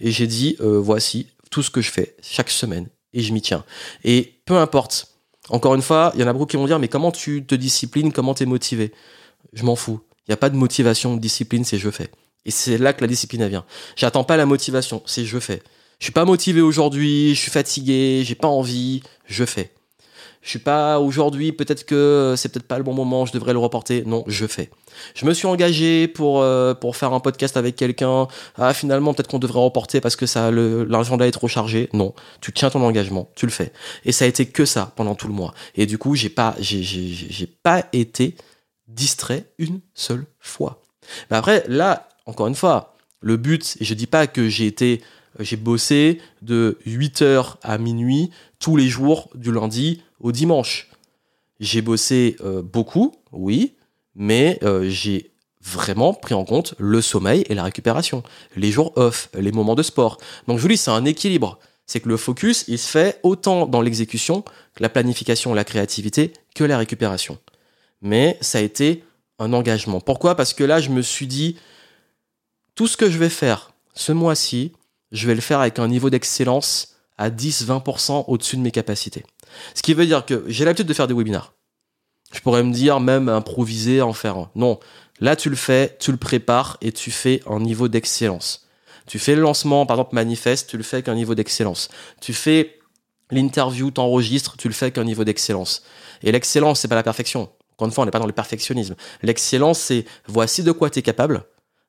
et 0.00 0.10
j'ai 0.10 0.26
dit, 0.26 0.56
voici 0.60 1.28
tout 1.50 1.62
ce 1.62 1.70
que 1.70 1.80
je 1.80 1.90
fais 1.90 2.16
chaque 2.22 2.50
semaine 2.50 2.88
et 3.12 3.22
je 3.22 3.32
m'y 3.32 3.42
tiens. 3.42 3.64
Et 4.04 4.40
peu 4.46 4.56
importe. 4.56 5.08
Encore 5.48 5.74
une 5.74 5.82
fois, 5.82 6.12
il 6.14 6.20
y 6.20 6.24
en 6.24 6.28
a 6.28 6.32
beaucoup 6.32 6.46
qui 6.46 6.56
vont 6.56 6.66
dire 6.66 6.78
mais 6.78 6.88
comment 6.88 7.10
tu 7.10 7.44
te 7.44 7.54
disciplines, 7.54 8.12
comment 8.12 8.34
tu 8.34 8.44
es 8.44 8.46
motivé? 8.46 8.92
Je 9.52 9.64
m'en 9.64 9.74
fous. 9.74 10.00
Il 10.26 10.30
n'y 10.30 10.34
a 10.34 10.36
pas 10.36 10.50
de 10.50 10.56
motivation, 10.56 11.16
de 11.16 11.20
discipline, 11.20 11.64
c'est 11.64 11.78
je 11.78 11.90
fais. 11.90 12.10
Et 12.44 12.50
c'est 12.50 12.78
là 12.78 12.92
que 12.92 13.00
la 13.00 13.08
discipline 13.08 13.46
vient. 13.48 13.64
J'attends 13.96 14.24
pas 14.24 14.36
la 14.36 14.46
motivation, 14.46 15.02
c'est 15.06 15.24
je 15.24 15.38
fais. 15.38 15.62
Je 15.98 16.04
suis 16.04 16.12
pas 16.12 16.24
motivé 16.24 16.60
aujourd'hui, 16.60 17.34
je 17.34 17.40
suis 17.40 17.50
fatigué, 17.50 18.22
j'ai 18.24 18.34
pas 18.34 18.48
envie, 18.48 19.02
je 19.26 19.44
fais. 19.44 19.72
Je 20.42 20.48
suis 20.48 20.58
pas 20.58 20.98
aujourd'hui, 21.00 21.52
peut-être 21.52 21.84
que 21.84 22.34
c'est 22.36 22.48
peut-être 22.50 22.66
pas 22.66 22.78
le 22.78 22.84
bon 22.84 22.94
moment, 22.94 23.26
je 23.26 23.32
devrais 23.32 23.52
le 23.52 23.58
reporter. 23.58 24.04
Non, 24.06 24.24
je 24.26 24.46
fais. 24.46 24.70
Je 25.14 25.26
me 25.26 25.34
suis 25.34 25.46
engagé 25.46 26.08
pour, 26.08 26.40
euh, 26.40 26.72
pour 26.72 26.96
faire 26.96 27.12
un 27.12 27.20
podcast 27.20 27.58
avec 27.58 27.76
quelqu'un. 27.76 28.26
Ah, 28.56 28.72
finalement, 28.72 29.12
peut-être 29.12 29.28
qu'on 29.28 29.38
devrait 29.38 29.60
reporter 29.60 30.00
parce 30.00 30.16
que 30.16 30.24
ça, 30.24 30.50
l'agenda 30.50 31.26
est 31.26 31.30
trop 31.30 31.46
chargé. 31.46 31.90
Non, 31.92 32.14
tu 32.40 32.52
tiens 32.52 32.70
ton 32.70 32.82
engagement, 32.82 33.28
tu 33.36 33.44
le 33.44 33.52
fais. 33.52 33.72
Et 34.06 34.12
ça 34.12 34.24
a 34.24 34.28
été 34.28 34.46
que 34.46 34.64
ça 34.64 34.92
pendant 34.96 35.14
tout 35.14 35.28
le 35.28 35.34
mois. 35.34 35.52
Et 35.74 35.84
du 35.84 35.98
coup, 35.98 36.14
j'ai 36.14 36.30
pas, 36.30 36.54
j'ai 36.58 37.46
pas 37.62 37.84
été 37.92 38.34
distrait 38.88 39.44
une 39.58 39.80
seule 39.94 40.24
fois. 40.38 40.80
Mais 41.30 41.36
après, 41.36 41.64
là, 41.68 42.08
encore 42.24 42.46
une 42.46 42.54
fois, 42.54 42.96
le 43.20 43.36
but, 43.36 43.76
je 43.80 43.94
dis 43.94 44.06
pas 44.06 44.26
que 44.26 44.48
j'ai 44.48 44.66
été, 44.66 45.02
j'ai 45.38 45.56
bossé 45.56 46.20
de 46.40 46.78
8h 46.86 47.56
à 47.62 47.76
minuit 47.76 48.30
tous 48.58 48.76
les 48.76 48.88
jours 48.88 49.28
du 49.34 49.52
lundi 49.52 50.02
au 50.20 50.32
dimanche. 50.32 50.88
J'ai 51.58 51.82
bossé 51.82 52.36
euh, 52.40 52.62
beaucoup, 52.62 53.12
oui, 53.32 53.74
mais 54.14 54.58
euh, 54.62 54.88
j'ai 54.88 55.32
vraiment 55.62 56.14
pris 56.14 56.34
en 56.34 56.44
compte 56.44 56.74
le 56.78 57.02
sommeil 57.02 57.44
et 57.48 57.54
la 57.54 57.64
récupération, 57.64 58.22
les 58.56 58.70
jours 58.70 58.92
off, 58.96 59.28
les 59.34 59.52
moments 59.52 59.74
de 59.74 59.82
sport. 59.82 60.18
Donc 60.46 60.58
je 60.58 60.62
vous 60.62 60.68
dis, 60.68 60.76
c'est 60.76 60.90
un 60.90 61.04
équilibre. 61.04 61.58
C'est 61.86 62.00
que 62.00 62.08
le 62.08 62.16
focus, 62.16 62.64
il 62.68 62.78
se 62.78 62.88
fait 62.88 63.18
autant 63.22 63.66
dans 63.66 63.82
l'exécution, 63.82 64.44
la 64.78 64.88
planification, 64.88 65.52
la 65.54 65.64
créativité, 65.64 66.32
que 66.54 66.64
la 66.64 66.78
récupération. 66.78 67.38
Mais 68.00 68.38
ça 68.40 68.58
a 68.58 68.60
été 68.60 69.04
un 69.38 69.52
engagement. 69.52 70.00
Pourquoi? 70.00 70.34
Parce 70.36 70.54
que 70.54 70.64
là, 70.64 70.80
je 70.80 70.90
me 70.90 71.02
suis 71.02 71.26
dit, 71.26 71.56
tout 72.74 72.86
ce 72.86 72.96
que 72.96 73.10
je 73.10 73.18
vais 73.18 73.28
faire 73.28 73.72
ce 73.94 74.12
mois-ci, 74.12 74.72
je 75.12 75.26
vais 75.26 75.34
le 75.34 75.40
faire 75.40 75.60
avec 75.60 75.78
un 75.78 75.88
niveau 75.88 76.10
d'excellence 76.10 76.96
à 77.20 77.28
10-20% 77.28 78.24
au-dessus 78.28 78.56
de 78.56 78.62
mes 78.62 78.70
capacités. 78.70 79.24
Ce 79.74 79.82
qui 79.82 79.92
veut 79.92 80.06
dire 80.06 80.24
que 80.24 80.42
j'ai 80.48 80.64
l'habitude 80.64 80.86
de 80.86 80.94
faire 80.94 81.06
des 81.06 81.12
webinars. 81.12 81.52
Je 82.32 82.40
pourrais 82.40 82.62
me 82.62 82.72
dire 82.72 82.98
même 82.98 83.28
improviser, 83.28 84.00
en 84.00 84.14
faire 84.14 84.38
un. 84.38 84.50
Non, 84.54 84.80
là 85.20 85.36
tu 85.36 85.50
le 85.50 85.56
fais, 85.56 85.96
tu 86.00 86.12
le 86.12 86.16
prépares 86.16 86.78
et 86.80 86.92
tu 86.92 87.10
fais 87.10 87.42
un 87.46 87.60
niveau 87.60 87.88
d'excellence. 87.88 88.66
Tu 89.06 89.18
fais 89.18 89.34
le 89.34 89.42
lancement, 89.42 89.84
par 89.84 89.96
exemple 89.96 90.14
manifeste, 90.14 90.70
tu 90.70 90.78
le 90.78 90.82
fais 90.82 90.96
avec 90.96 91.08
un 91.08 91.14
niveau 91.14 91.34
d'excellence. 91.34 91.90
Tu 92.22 92.32
fais 92.32 92.78
l'interview, 93.30 93.90
t'enregistres, 93.90 94.56
tu 94.56 94.68
le 94.68 94.74
fais 94.74 94.86
avec 94.86 94.98
un 94.98 95.04
niveau 95.04 95.24
d'excellence. 95.24 95.82
Et 96.22 96.32
l'excellence, 96.32 96.80
c'est 96.80 96.88
pas 96.88 96.94
la 96.94 97.02
perfection. 97.02 97.50
Encore 97.74 97.86
une 97.86 97.92
fois, 97.92 98.02
on 98.02 98.04
n'est 98.06 98.10
pas 98.10 98.18
dans 98.18 98.26
le 98.26 98.32
perfectionnisme. 98.32 98.94
L'excellence, 99.22 99.78
c'est 99.78 100.06
voici 100.26 100.62
de 100.62 100.72
quoi 100.72 100.88
tu 100.88 101.00
es 101.00 101.02
capable. 101.02 101.44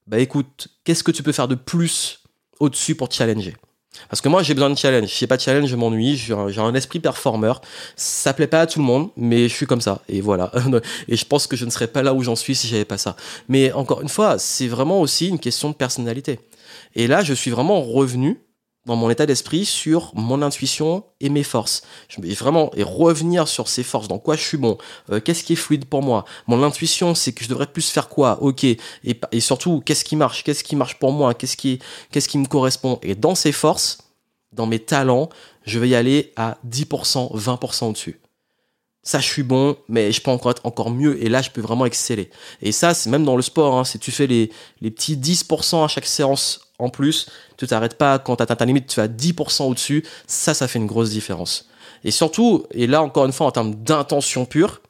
Bah 0.08 0.20
écoute, 0.20 0.68
qu'est-ce 0.84 1.04
que 1.04 1.12
tu 1.12 1.24
peux 1.24 1.32
faire 1.32 1.48
de 1.48 1.56
plus 1.56 2.20
au-dessus 2.60 2.96
pour 2.96 3.08
te 3.08 3.16
challenger? 3.16 3.56
Parce 4.10 4.22
que 4.22 4.30
moi, 4.30 4.42
j'ai 4.44 4.54
besoin 4.54 4.70
de 4.70 4.78
challenge. 4.78 5.10
Si 5.10 5.20
j'ai 5.20 5.28
pas 5.28 5.38
de 5.38 5.42
challenge, 5.42 5.70
je 5.70 5.76
m'ennuie. 5.76 6.16
J'ai 6.16 6.34
un, 6.34 6.74
esprit 6.74 7.00
performeur. 7.00 7.62
Ça 7.96 8.34
plaît 8.34 8.48
pas 8.48 8.62
à 8.62 8.68
tout 8.68 8.80
le 8.80 8.86
monde, 8.86 9.10
mais 9.18 9.50
je 9.50 9.54
suis 9.54 9.66
comme 9.66 9.82
ça. 9.82 10.02
Et 10.08 10.22
voilà. 10.22 10.52
Et 11.08 11.18
je 11.18 11.26
pense 11.26 11.48
que 11.48 11.56
je 11.56 11.66
ne 11.66 11.70
serais 11.70 11.88
pas 11.88 12.02
là 12.02 12.14
où 12.14 12.24
j'en 12.24 12.36
suis 12.36 12.56
si 12.56 12.68
j'avais 12.68 12.86
pas 12.86 12.98
ça. 12.98 13.16
Mais 13.50 13.72
encore 13.74 14.02
une 14.02 14.10
fois, 14.10 14.38
c'est 14.40 14.68
vraiment 14.68 15.02
aussi 15.02 15.28
une 15.28 15.40
question 15.40 15.70
de 15.70 15.76
personnalité. 15.76 16.40
Et 16.96 17.08
là, 17.08 17.24
je 17.24 17.34
suis 17.34 17.52
vraiment 17.52 17.82
revenu 17.82 18.42
dans 18.86 18.96
mon 18.96 19.10
état 19.10 19.26
d'esprit 19.26 19.66
sur 19.66 20.12
mon 20.16 20.42
intuition 20.42 21.04
et 21.20 21.30
mes 21.30 21.44
forces. 21.44 21.84
Je 22.10 22.22
vais 22.22 22.34
vraiment 22.34 22.72
et 22.76 22.84
revenir 22.84 23.48
sur 23.48 23.68
ces 23.68 23.84
forces, 23.84 24.08
dans 24.08 24.20
quoi 24.20 24.36
je 24.36 24.42
suis 24.42 24.58
bon, 24.58 24.78
euh, 25.12 25.20
qu'est-ce 25.20 25.44
qui 25.44 25.54
est 25.54 25.58
fluide 25.58 25.86
pour 25.86 26.02
moi. 26.02 26.26
Mon 26.48 26.64
intuition, 26.64 27.14
c'est 27.14 27.34
que 27.34 27.44
je 27.44 27.50
devrais 27.50 27.68
plus 27.68 27.90
faire 27.90 28.10
quoi, 28.10 28.42
ok, 28.42 28.64
et, 28.64 28.80
et 29.04 29.40
surtout 29.40 29.82
qu'est-ce 29.86 30.06
qui 30.06 30.16
marche, 30.16 30.44
qu'est-ce 30.44 30.64
qui 30.64 30.76
marche 30.76 30.98
pour 30.98 31.12
moi, 31.12 31.34
qu'est-ce 31.34 31.58
qui, 31.58 31.80
qu'est-ce 32.12 32.30
qui 32.30 32.38
me 32.38 32.48
correspond. 32.48 33.00
Et 33.04 33.16
dans 33.16 33.36
ces 33.36 33.52
forces, 33.52 34.00
dans 34.52 34.66
mes 34.66 34.80
talents, 34.80 35.30
je 35.66 35.80
vais 35.80 35.90
y 35.90 35.96
aller 35.96 36.34
à 36.36 36.58
10%, 36.68 37.36
20% 37.38 37.86
au-dessus. 37.86 38.21
Ça, 39.03 39.20
je 39.20 39.25
suis 39.25 39.43
bon, 39.43 39.77
mais 39.89 40.12
je 40.12 40.22
peux 40.22 40.29
encore 40.29 40.51
être 40.51 40.65
encore 40.65 40.91
mieux. 40.91 41.24
Et 41.24 41.29
là, 41.29 41.41
je 41.41 41.50
peux 41.50 41.62
vraiment 41.62 41.86
exceller. 41.86 42.29
Et 42.62 42.72
ça, 42.72 42.93
c'est 42.93 43.10
même 43.10 43.25
dans 43.25 43.36
le 43.36 43.41
sport. 43.41 43.79
Hein, 43.79 43.84
si 43.84 43.98
tu 43.98 44.12
fais 44.12 44.27
les, 44.27 44.51
les 44.81 44.91
petits 44.91 45.17
10% 45.17 45.84
à 45.84 45.88
chaque 45.88 46.05
séance 46.05 46.72
en 46.81 46.89
plus, 46.89 47.29
tu 47.58 47.67
t'arrêtes 47.67 47.98
pas 47.98 48.20
quand 48.20 48.36
tu 48.36 48.43
atteins 48.43 48.55
ta 48.55 48.65
limite, 48.65 48.88
tu 48.88 49.00
vas 49.00 49.08
10% 49.08 49.70
au-dessus, 49.70 50.03
ça, 50.25 50.53
ça 50.53 50.67
fait 50.67 50.79
une 50.79 50.88
grosse 50.88 51.12
différence. 51.12 51.70
Et 52.03 52.12
surtout, 52.12 52.65
et 52.72 52.88
là 52.88 53.03
encore 53.03 53.25
une 53.25 53.31
fois 53.31 53.48
en 53.48 53.51
termes 53.51 53.75
d'intention 53.75 54.46
pure, 54.46 54.81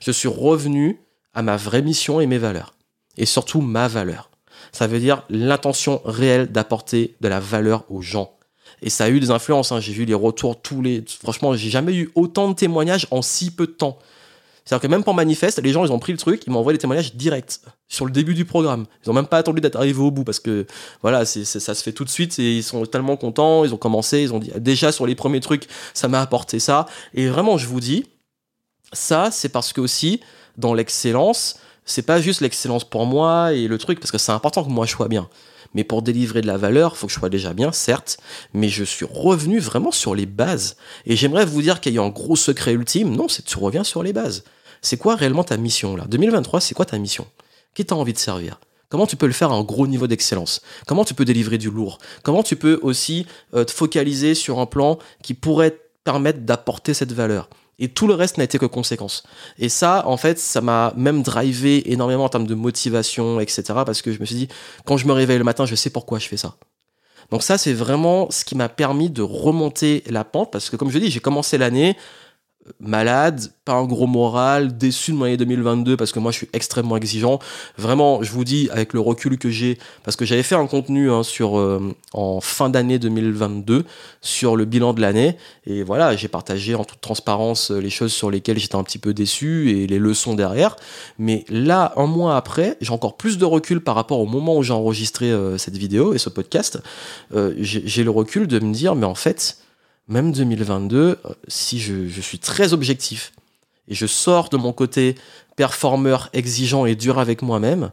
je 0.00 0.12
suis 0.12 0.28
revenu 0.28 1.00
à 1.34 1.42
ma 1.42 1.56
vraie 1.56 1.82
mission 1.82 2.20
et 2.20 2.26
mes 2.26 2.38
valeurs. 2.38 2.74
Et 3.16 3.26
surtout 3.26 3.60
ma 3.60 3.88
valeur. 3.88 4.30
Ça 4.70 4.86
veut 4.86 5.00
dire 5.00 5.24
l'intention 5.28 6.00
réelle 6.04 6.50
d'apporter 6.52 7.16
de 7.20 7.28
la 7.28 7.40
valeur 7.40 7.84
aux 7.90 8.02
gens. 8.02 8.36
Et 8.80 8.90
ça 8.90 9.04
a 9.04 9.10
eu 9.10 9.20
des 9.20 9.30
influences. 9.30 9.72
Hein. 9.72 9.80
J'ai 9.80 9.92
vu 9.92 10.04
les 10.04 10.14
retours 10.14 10.60
tous 10.60 10.82
les. 10.82 11.04
Franchement, 11.22 11.54
j'ai 11.54 11.70
jamais 11.70 11.94
eu 11.94 12.10
autant 12.14 12.48
de 12.48 12.54
témoignages 12.54 13.06
en 13.10 13.22
si 13.22 13.50
peu 13.50 13.66
de 13.66 13.72
temps. 13.72 13.98
C'est-à-dire 14.64 14.82
que 14.82 14.86
même 14.86 15.02
pour 15.02 15.14
Manifeste, 15.14 15.60
les 15.60 15.72
gens, 15.72 15.84
ils 15.84 15.90
ont 15.90 15.98
pris 15.98 16.12
le 16.12 16.18
truc, 16.18 16.44
ils 16.46 16.50
m'ont 16.50 16.60
envoyé 16.60 16.78
des 16.78 16.80
témoignages 16.80 17.14
directs 17.14 17.60
sur 17.88 18.06
le 18.06 18.12
début 18.12 18.34
du 18.34 18.44
programme. 18.44 18.86
Ils 19.04 19.10
ont 19.10 19.12
même 19.12 19.26
pas 19.26 19.38
attendu 19.38 19.60
d'être 19.60 19.76
arrivés 19.76 20.00
au 20.00 20.12
bout 20.12 20.22
parce 20.22 20.38
que 20.38 20.66
voilà, 21.02 21.24
c'est, 21.24 21.44
ça 21.44 21.74
se 21.74 21.82
fait 21.82 21.92
tout 21.92 22.04
de 22.04 22.10
suite 22.10 22.38
et 22.38 22.58
ils 22.58 22.62
sont 22.62 22.86
tellement 22.86 23.16
contents. 23.16 23.64
Ils 23.64 23.74
ont 23.74 23.78
commencé, 23.78 24.22
ils 24.22 24.32
ont 24.32 24.38
dit 24.38 24.52
déjà 24.58 24.92
sur 24.92 25.06
les 25.06 25.16
premiers 25.16 25.40
trucs, 25.40 25.66
ça 25.94 26.06
m'a 26.06 26.20
apporté 26.20 26.60
ça. 26.60 26.86
Et 27.14 27.26
vraiment, 27.28 27.58
je 27.58 27.66
vous 27.66 27.80
dis, 27.80 28.06
ça, 28.92 29.30
c'est 29.32 29.48
parce 29.48 29.72
que 29.72 29.80
aussi 29.80 30.20
dans 30.56 30.74
l'excellence, 30.74 31.58
c'est 31.84 32.02
pas 32.02 32.20
juste 32.20 32.40
l'excellence 32.40 32.84
pour 32.84 33.06
moi 33.06 33.52
et 33.52 33.66
le 33.66 33.78
truc 33.78 33.98
parce 33.98 34.12
que 34.12 34.18
c'est 34.18 34.32
important 34.32 34.62
que 34.62 34.70
moi 34.70 34.86
je 34.86 34.92
sois 34.92 35.08
bien. 35.08 35.28
Mais 35.74 35.84
pour 35.84 36.02
délivrer 36.02 36.40
de 36.40 36.46
la 36.46 36.56
valeur, 36.56 36.96
faut 36.96 37.06
que 37.06 37.12
je 37.12 37.18
sois 37.18 37.28
déjà 37.28 37.52
bien, 37.54 37.72
certes, 37.72 38.18
mais 38.52 38.68
je 38.68 38.84
suis 38.84 39.06
revenu 39.08 39.58
vraiment 39.58 39.92
sur 39.92 40.14
les 40.14 40.26
bases. 40.26 40.76
Et 41.06 41.16
j'aimerais 41.16 41.46
vous 41.46 41.62
dire 41.62 41.80
qu'il 41.80 41.94
y 41.94 41.98
a 41.98 42.02
un 42.02 42.10
gros 42.10 42.36
secret 42.36 42.72
ultime. 42.72 43.14
Non, 43.14 43.28
c'est 43.28 43.44
tu 43.44 43.58
reviens 43.58 43.84
sur 43.84 44.02
les 44.02 44.12
bases. 44.12 44.44
C'est 44.80 44.96
quoi 44.96 45.14
réellement 45.14 45.44
ta 45.44 45.56
mission 45.56 45.96
là? 45.96 46.04
2023, 46.08 46.60
c'est 46.60 46.74
quoi 46.74 46.84
ta 46.84 46.98
mission? 46.98 47.26
Qui 47.74 47.84
t'as 47.84 47.94
envie 47.94 48.12
de 48.12 48.18
servir? 48.18 48.58
Comment 48.88 49.06
tu 49.06 49.16
peux 49.16 49.26
le 49.26 49.32
faire 49.32 49.50
à 49.50 49.54
un 49.54 49.62
gros 49.62 49.86
niveau 49.86 50.06
d'excellence? 50.06 50.60
Comment 50.86 51.06
tu 51.06 51.14
peux 51.14 51.24
délivrer 51.24 51.56
du 51.56 51.70
lourd? 51.70 51.98
Comment 52.22 52.42
tu 52.42 52.56
peux 52.56 52.78
aussi 52.82 53.26
euh, 53.54 53.64
te 53.64 53.70
focaliser 53.70 54.34
sur 54.34 54.58
un 54.58 54.66
plan 54.66 54.98
qui 55.22 55.32
pourrait 55.32 55.78
permettre 56.04 56.40
d'apporter 56.40 56.92
cette 56.92 57.12
valeur? 57.12 57.48
Et 57.82 57.88
tout 57.88 58.06
le 58.06 58.14
reste 58.14 58.38
n'a 58.38 58.44
été 58.44 58.58
que 58.58 58.66
conséquence. 58.66 59.24
Et 59.58 59.68
ça, 59.68 60.04
en 60.06 60.16
fait, 60.16 60.38
ça 60.38 60.60
m'a 60.60 60.92
même 60.96 61.22
drivé 61.22 61.92
énormément 61.92 62.24
en 62.24 62.28
termes 62.28 62.46
de 62.46 62.54
motivation, 62.54 63.40
etc. 63.40 63.62
Parce 63.84 64.02
que 64.02 64.12
je 64.12 64.20
me 64.20 64.24
suis 64.24 64.36
dit, 64.36 64.48
quand 64.86 64.96
je 64.96 65.06
me 65.06 65.12
réveille 65.12 65.38
le 65.38 65.44
matin, 65.44 65.66
je 65.66 65.74
sais 65.74 65.90
pourquoi 65.90 66.20
je 66.20 66.28
fais 66.28 66.36
ça. 66.36 66.54
Donc 67.32 67.42
ça, 67.42 67.58
c'est 67.58 67.72
vraiment 67.72 68.30
ce 68.30 68.44
qui 68.44 68.54
m'a 68.54 68.68
permis 68.68 69.10
de 69.10 69.22
remonter 69.22 70.04
la 70.08 70.22
pente, 70.22 70.52
parce 70.52 70.70
que 70.70 70.76
comme 70.76 70.90
je 70.90 70.98
dis, 70.98 71.10
j'ai 71.10 71.18
commencé 71.18 71.58
l'année 71.58 71.96
malade, 72.80 73.52
pas 73.64 73.74
un 73.74 73.84
gros 73.84 74.06
moral, 74.06 74.76
déçu 74.76 75.12
de 75.12 75.16
mon 75.16 75.24
année 75.24 75.36
2022 75.36 75.96
parce 75.96 76.12
que 76.12 76.18
moi 76.18 76.30
je 76.32 76.38
suis 76.38 76.48
extrêmement 76.52 76.96
exigeant. 76.96 77.38
Vraiment, 77.76 78.22
je 78.22 78.32
vous 78.32 78.44
dis 78.44 78.68
avec 78.70 78.92
le 78.92 79.00
recul 79.00 79.38
que 79.38 79.50
j'ai, 79.50 79.78
parce 80.04 80.16
que 80.16 80.24
j'avais 80.24 80.42
fait 80.42 80.54
un 80.54 80.66
contenu 80.66 81.10
hein, 81.10 81.22
sur 81.22 81.58
euh, 81.58 81.94
en 82.12 82.40
fin 82.40 82.70
d'année 82.70 82.98
2022 82.98 83.84
sur 84.20 84.56
le 84.56 84.64
bilan 84.64 84.92
de 84.94 85.00
l'année 85.00 85.36
et 85.66 85.82
voilà, 85.82 86.16
j'ai 86.16 86.28
partagé 86.28 86.74
en 86.74 86.84
toute 86.84 87.00
transparence 87.00 87.70
euh, 87.70 87.80
les 87.80 87.90
choses 87.90 88.12
sur 88.12 88.30
lesquelles 88.30 88.58
j'étais 88.58 88.76
un 88.76 88.84
petit 88.84 88.98
peu 88.98 89.14
déçu 89.14 89.70
et 89.70 89.86
les 89.86 89.98
leçons 89.98 90.34
derrière. 90.34 90.76
Mais 91.18 91.44
là, 91.48 91.92
un 91.96 92.06
mois 92.06 92.36
après, 92.36 92.76
j'ai 92.80 92.92
encore 92.92 93.16
plus 93.16 93.38
de 93.38 93.44
recul 93.44 93.80
par 93.80 93.94
rapport 93.94 94.20
au 94.20 94.26
moment 94.26 94.56
où 94.56 94.62
j'ai 94.62 94.72
enregistré 94.72 95.30
euh, 95.30 95.58
cette 95.58 95.76
vidéo 95.76 96.14
et 96.14 96.18
ce 96.18 96.28
podcast. 96.28 96.78
j'ai 97.58 98.04
le 98.04 98.10
recul 98.10 98.46
de 98.46 98.58
me 98.58 98.72
dire, 98.72 98.94
mais 98.94 99.06
en 99.06 99.14
fait 99.14 99.58
même 100.12 100.32
2022, 100.32 100.98
euh, 100.98 101.16
si 101.48 101.80
je, 101.80 102.20
suis 102.20 102.38
très 102.38 102.72
objectif 102.72 103.32
et 103.88 103.94
je 103.94 104.06
sors 104.06 104.48
de 104.48 104.56
mon 104.56 104.72
côté 104.72 105.16
performeur, 105.56 106.28
exigeant 106.32 106.86
et 106.86 106.94
dur 106.94 107.18
avec 107.18 107.42
moi-même, 107.42 107.90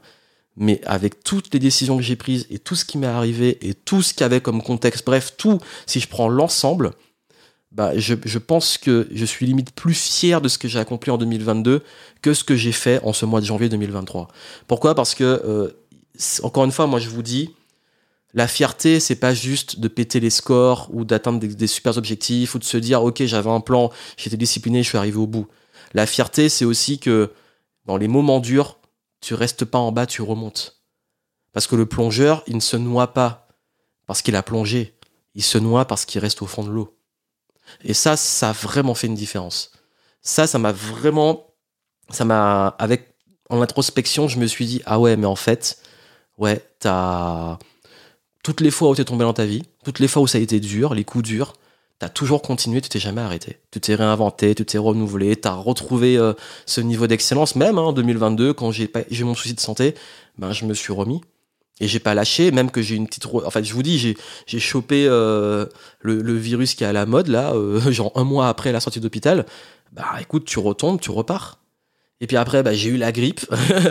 mais 0.56 0.82
avec 0.86 1.24
toutes 1.24 1.54
les 1.54 1.60
décisions 1.60 1.98
que 1.98 2.04
j'ai 2.04 2.16
prises 2.16 2.46
et 2.50 2.60
tout 2.60 2.76
ce 2.76 2.86
qui 2.86 2.98
m'est 2.98 3.08
arrivé 3.08 3.58
et 3.68 3.74
tout 3.74 4.02
ce 4.02 4.14
qu'il 4.14 4.22
y 4.22 4.26
avait 4.26 4.42
comme 4.42 4.62
contexte, 4.62 5.06
bref, 5.06 5.34
tout, 5.38 5.60
si 5.88 6.00
je 6.00 6.08
prends 6.08 6.28
l'ensemble, 6.28 6.92
bah, 7.72 7.98
je, 7.98 8.38
pense 8.38 8.78
que 8.78 9.08
je 9.12 9.26
suis 9.26 9.46
limite 9.46 9.72
plus 9.72 9.94
fier 9.94 10.42
de 10.42 10.50
ce 10.50 10.58
que 10.58 10.68
j'ai 10.68 10.80
accompli 10.80 11.12
en 11.12 11.18
2022 11.18 11.84
que 12.22 12.34
ce 12.34 12.44
que 12.44 12.56
j'ai 12.56 12.72
fait 12.72 13.00
en 13.04 13.14
ce 13.14 13.26
mois 13.26 13.42
de 13.42 13.46
janvier 13.46 13.70
2023. 13.70 14.28
Pourquoi? 14.68 14.96
Parce 14.96 15.16
que, 15.16 15.24
euh, 15.24 15.70
encore 16.44 16.66
une 16.66 16.72
fois, 16.72 16.88
moi 16.88 17.00
je 17.00 17.10
vous 17.10 17.22
dis, 17.22 17.52
la 18.34 18.48
fierté, 18.48 19.00
c'est 19.00 19.16
pas 19.16 19.34
juste 19.34 19.80
de 19.80 19.88
péter 19.88 20.20
les 20.20 20.30
scores 20.30 20.90
ou 20.92 21.04
d'atteindre 21.04 21.40
des, 21.40 21.68
super 21.68 21.98
objectifs 21.98 22.54
ou 22.54 22.60
de 22.60 22.64
se 22.64 22.78
dire 22.78 23.04
ok 23.04 23.24
j'avais 23.26 23.50
un 23.50 23.62
plan, 23.62 23.92
j'étais 24.18 24.38
discipliné, 24.38 24.84
je 24.84 24.90
suis 24.90 24.98
arrivé 24.98 25.18
au 25.18 25.28
bout. 25.28 25.48
La 25.94 26.06
fierté, 26.06 26.50
c'est 26.50 26.66
aussi 26.66 27.00
que 27.00 27.34
dans 27.86 27.98
les 27.98 28.08
moments 28.08 28.40
durs, 28.40 28.78
tu 29.22 29.34
restes 29.34 29.66
pas 29.66 29.80
en 29.80 29.92
bas, 29.92 30.06
tu 30.06 30.22
remontes. 30.22 30.84
Parce 31.54 31.66
que 31.66 31.76
le 31.76 31.88
plongeur, 31.88 32.44
il 32.46 32.56
ne 32.56 32.62
se 32.62 32.78
noie 32.78 33.14
pas 33.14 33.48
parce 34.06 34.22
qu'il 34.22 34.36
a 34.36 34.44
plongé, 34.44 34.96
il 35.34 35.44
se 35.44 35.58
noie 35.58 35.86
parce 35.86 36.06
qu'il 36.06 36.22
reste 36.22 36.42
au 36.44 36.46
fond 36.46 36.64
de 36.64 36.70
l'eau. 36.70 36.96
Et 37.84 37.94
ça, 37.94 38.16
ça 38.16 38.50
a 38.50 38.54
vraiment 38.54 38.94
fait 38.94 39.08
une 39.08 39.16
différence. 39.16 39.72
Ça, 40.22 40.46
ça 40.46 40.60
m'a 40.60 40.72
vraiment, 40.72 41.56
ça 42.10 42.26
m'a, 42.26 42.76
avec 42.80 43.16
en 43.50 43.62
introspection, 43.62 44.28
je 44.28 44.38
me 44.38 44.46
suis 44.46 44.68
dit 44.68 44.82
ah 44.86 45.00
ouais, 45.00 45.18
mais 45.18 45.26
en 45.26 45.36
fait, 45.36 45.82
ouais, 46.38 46.64
t'as 46.80 47.58
toutes 48.44 48.62
les 48.62 48.72
fois 48.72 48.90
où 48.90 48.96
tu 48.96 49.02
es 49.02 49.06
tombé 49.06 49.24
dans 49.24 49.34
ta 49.34 49.46
vie, 49.46 49.64
toutes 49.84 50.00
les 50.00 50.08
fois 50.08 50.22
où 50.22 50.28
ça 50.28 50.38
a 50.38 50.42
été 50.42 50.60
dur, 50.60 50.94
les 50.94 51.04
coups 51.04 51.24
durs, 51.24 51.54
tu 52.00 52.06
as 52.06 52.10
toujours 52.10 52.42
continué, 52.42 52.82
tu 52.82 52.90
t'es 52.90 53.00
jamais 53.00 53.22
arrêté. 53.22 53.58
Tu 53.72 53.82
t'es 53.82 53.96
réinventé, 53.96 54.56
tu 54.56 54.66
t'es 54.66 54.78
renouvelé, 54.78 55.36
tu 55.36 55.48
as 55.48 55.54
retrouvé 55.54 56.18
euh, 56.18 56.34
ce 56.66 56.80
niveau 56.80 57.08
d'excellence. 57.08 57.56
Même 57.56 57.78
hein, 57.78 57.84
en 57.84 57.94
2022, 57.94 58.54
quand 58.54 58.72
j'ai 58.72 58.90
mon 59.24 59.36
souci 59.36 59.54
de 59.54 59.60
santé, 59.60 59.96
ben, 60.38 60.52
je 60.54 60.66
me 60.66 60.74
suis 60.74 60.94
remis. 60.94 61.22
Et 61.82 61.88
j'ai 61.88 62.00
pas 62.00 62.14
lâché, 62.14 62.52
même 62.52 62.72
que 62.72 62.82
j'ai 62.82 62.96
une 62.96 63.08
petite. 63.08 63.26
En 63.26 63.50
fait, 63.50 63.64
je 63.64 63.74
vous 63.74 63.84
dis, 63.84 64.16
j'ai 64.48 64.60
chopé 64.60 65.06
euh, 65.08 65.66
le, 66.02 66.36
virus 66.38 66.76
qui 66.76 66.84
est 66.84 66.88
à 66.88 66.94
la 66.94 67.06
mode, 67.06 67.28
là, 67.28 67.54
euh, 67.54 67.92
genre 67.92 68.12
un 68.16 68.24
mois 68.24 68.50
après 68.50 68.72
la 68.72 68.80
sortie 68.80 69.00
d'hôpital. 69.00 69.46
Bah 69.94 70.06
écoute, 70.22 70.46
tu 70.46 70.60
retombes, 70.60 71.00
tu 71.00 71.12
repars. 71.12 71.60
Et 72.22 72.28
puis 72.28 72.38
après, 72.38 72.64
bah, 72.64 72.74
j'ai 72.74 72.90
eu 72.90 72.98
la 72.98 73.12
grippe 73.12 73.42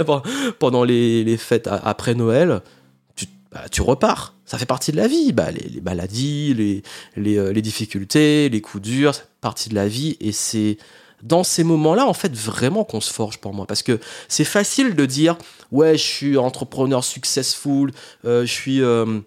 pendant 0.59 0.85
les, 0.85 1.37
fêtes 1.39 1.67
après 1.67 2.15
Noël. 2.15 2.61
Tu, 3.17 3.27
bah, 3.51 3.69
tu 3.71 3.81
repars. 3.81 4.35
Ça 4.49 4.57
fait 4.57 4.65
partie 4.65 4.93
de 4.93 4.97
la 4.97 5.09
vie. 5.09 5.33
Bah, 5.33 5.51
les, 5.51 5.83
maladies, 5.83 6.83
euh, 7.19 7.53
les, 7.53 7.63
difficultés, 7.63 8.49
les 8.49 8.63
coups 8.63 8.83
durs, 8.83 9.15
c'est 9.15 9.27
partie 9.43 9.69
de 9.69 9.75
la 9.75 9.87
vie. 9.87 10.17
Et 10.21 10.33
c'est 10.33 10.79
dans 11.23 11.45
ces 11.45 11.65
moments-là, 11.65 12.07
en 12.07 12.15
fait, 12.15 12.35
vraiment 12.35 12.83
qu'on 12.83 13.03
se 13.03 13.13
forge 13.13 13.39
pour 13.39 13.53
moi. 13.53 13.67
Parce 13.67 13.83
que 13.83 14.01
c'est 14.27 14.47
facile 14.47 14.95
de 14.95 15.05
dire, 15.05 15.37
ouais, 15.71 15.99
je 15.99 16.03
suis 16.03 16.39
entrepreneur 16.39 17.05
successful, 17.05 17.93
euh, 18.25 18.47
je 18.47 18.53
suis... 18.53 18.83
Euh, 18.83 19.21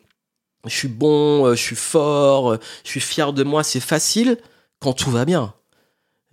je 0.68 0.76
suis 0.76 0.88
bon, 0.88 1.56
je 1.56 1.60
suis 1.60 1.76
fort, 1.76 2.60
je 2.84 2.88
suis 2.88 3.00
fier 3.00 3.34
de 3.34 3.42
moi, 3.42 3.64
c'est 3.64 3.80
facile 3.80 4.38
quand 4.80 4.94
tout 4.94 5.10
va 5.10 5.26
bien. 5.26 5.56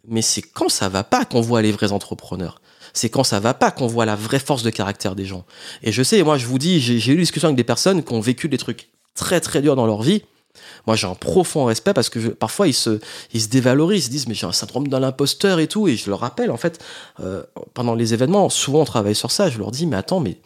Mais 0.07 0.21
c'est 0.21 0.43
quand 0.43 0.69
ça 0.69 0.91
va 0.91 1.03
pas 1.03 1.25
qu'on 1.25 1.41
voit 1.41 1.63
les 1.63 1.73
vrais 1.73 1.93
entrepreneurs. 1.93 2.61
C'est 2.99 3.11
quand 3.11 3.23
ça 3.23 3.39
va 3.39 3.55
pas 3.55 3.71
qu'on 3.71 3.87
voit 3.87 4.07
la 4.07 4.17
vraie 4.17 4.41
force 4.41 4.65
de 4.65 4.71
caractère 4.71 5.15
des 5.15 5.25
gens. 5.25 5.45
Et 5.85 5.93
je 5.93 6.03
sais, 6.03 6.21
moi 6.25 6.37
je 6.37 6.47
vous 6.47 6.59
dis, 6.59 6.81
j'ai 6.81 7.13
eu 7.13 7.15
des 7.15 7.23
discussions 7.23 7.47
avec 7.47 7.57
des 7.57 7.63
personnes 7.63 8.03
qui 8.03 8.13
ont 8.13 8.19
vécu 8.19 8.49
des 8.49 8.59
trucs 8.59 8.89
très 9.15 9.41
très 9.41 9.63
durs 9.63 9.77
dans 9.77 9.87
leur 9.87 10.03
vie. 10.03 10.25
Moi 10.85 10.97
j'ai 10.97 11.07
un 11.07 11.15
profond 11.15 11.65
respect 11.67 11.95
parce 11.95 12.09
que 12.09 12.19
parfois 12.31 12.67
ils 12.67 12.75
se, 12.75 12.99
ils 13.33 13.41
se 13.41 13.49
dévalorisent, 13.49 14.07
ils 14.07 14.07
se 14.07 14.11
disent 14.11 14.27
mais 14.27 14.35
j'ai 14.35 14.49
un 14.49 14.53
syndrome 14.53 14.89
de 14.89 14.97
l'imposteur 14.97 15.61
et 15.61 15.69
tout. 15.69 15.87
Et 15.87 15.95
je 15.95 16.11
leur 16.11 16.19
rappelle 16.19 16.51
en 16.51 16.57
fait, 16.57 16.83
euh, 17.21 17.45
pendant 17.73 17.95
les 17.95 18.15
événements, 18.15 18.49
souvent 18.49 18.81
on 18.81 18.85
travaille 18.85 19.15
sur 19.15 19.31
ça, 19.31 19.49
je 19.49 19.59
leur 19.59 19.71
dis 19.71 19.87
mais 19.87 19.97
attends, 19.97 20.19
mais 20.19 20.39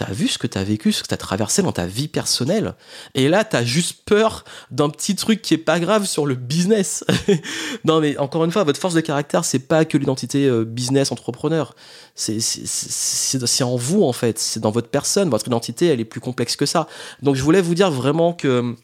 t'as 0.00 0.12
vu 0.14 0.28
ce 0.28 0.38
que 0.38 0.46
t'as 0.46 0.64
vécu, 0.64 0.92
ce 0.92 1.02
que 1.02 1.08
t'as 1.08 1.18
traversé 1.18 1.60
dans 1.60 1.72
ta 1.72 1.84
vie 1.84 2.08
personnelle. 2.08 2.74
Et 3.14 3.28
là, 3.28 3.44
t'as 3.44 3.64
juste 3.64 4.02
peur 4.06 4.44
d'un 4.70 4.88
petit 4.88 5.14
truc 5.14 5.42
qui 5.42 5.52
est 5.52 5.58
pas 5.58 5.78
grave 5.78 6.06
sur 6.06 6.24
le 6.24 6.36
business. 6.36 7.04
non, 7.84 8.00
mais 8.00 8.16
encore 8.16 8.46
une 8.46 8.50
fois, 8.50 8.64
votre 8.64 8.80
force 8.80 8.94
de 8.94 9.02
caractère, 9.02 9.44
c'est 9.44 9.58
pas 9.58 9.84
que 9.84 9.98
l'identité 9.98 10.46
euh, 10.46 10.64
business 10.64 11.12
entrepreneur. 11.12 11.76
C'est, 12.14 13.62
en 13.62 13.76
vous, 13.76 14.02
en 14.02 14.14
fait. 14.14 14.38
C'est 14.38 14.60
dans 14.60 14.70
votre 14.70 14.88
personne. 14.88 15.28
Votre 15.28 15.48
identité, 15.48 15.88
elle 15.88 16.00
est 16.00 16.06
plus 16.06 16.20
complexe 16.20 16.56
que 16.56 16.64
ça. 16.64 16.88
Donc, 17.20 17.36
je 17.36 17.42
voulais 17.42 17.60
vous 17.60 17.74
dire 17.74 17.90
vraiment 17.90 18.32
que 18.32 18.74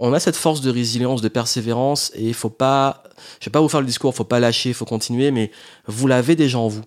on 0.00 0.12
a 0.12 0.18
cette 0.18 0.34
force 0.34 0.62
de 0.62 0.70
résilience, 0.70 1.22
de 1.22 1.28
persévérance, 1.28 2.10
et 2.16 2.24
il 2.26 2.34
faut 2.34 2.50
pas, 2.50 3.04
je 3.38 3.44
vais 3.44 3.52
pas 3.52 3.60
vous 3.60 3.68
faire 3.68 3.80
le 3.80 3.86
discours, 3.86 4.12
faut 4.12 4.24
pas 4.24 4.40
lâcher, 4.40 4.72
faut 4.72 4.84
continuer, 4.84 5.30
mais 5.30 5.52
vous 5.86 6.08
l'avez 6.08 6.34
déjà 6.34 6.58
en 6.58 6.66
vous. 6.66 6.82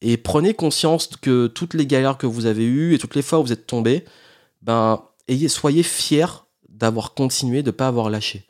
Et 0.00 0.16
prenez 0.16 0.54
conscience 0.54 1.08
que 1.20 1.46
toutes 1.48 1.74
les 1.74 1.86
galères 1.86 2.18
que 2.18 2.26
vous 2.26 2.46
avez 2.46 2.64
eues 2.64 2.94
et 2.94 2.98
toutes 2.98 3.14
les 3.14 3.22
fois 3.22 3.40
où 3.40 3.42
vous 3.42 3.52
êtes 3.52 3.66
tombé, 3.66 4.04
ben, 4.62 5.02
ayez, 5.26 5.48
soyez 5.48 5.82
fiers 5.82 6.44
d'avoir 6.68 7.14
continué, 7.14 7.62
de 7.62 7.68
ne 7.68 7.72
pas 7.72 7.88
avoir 7.88 8.08
lâché 8.10 8.46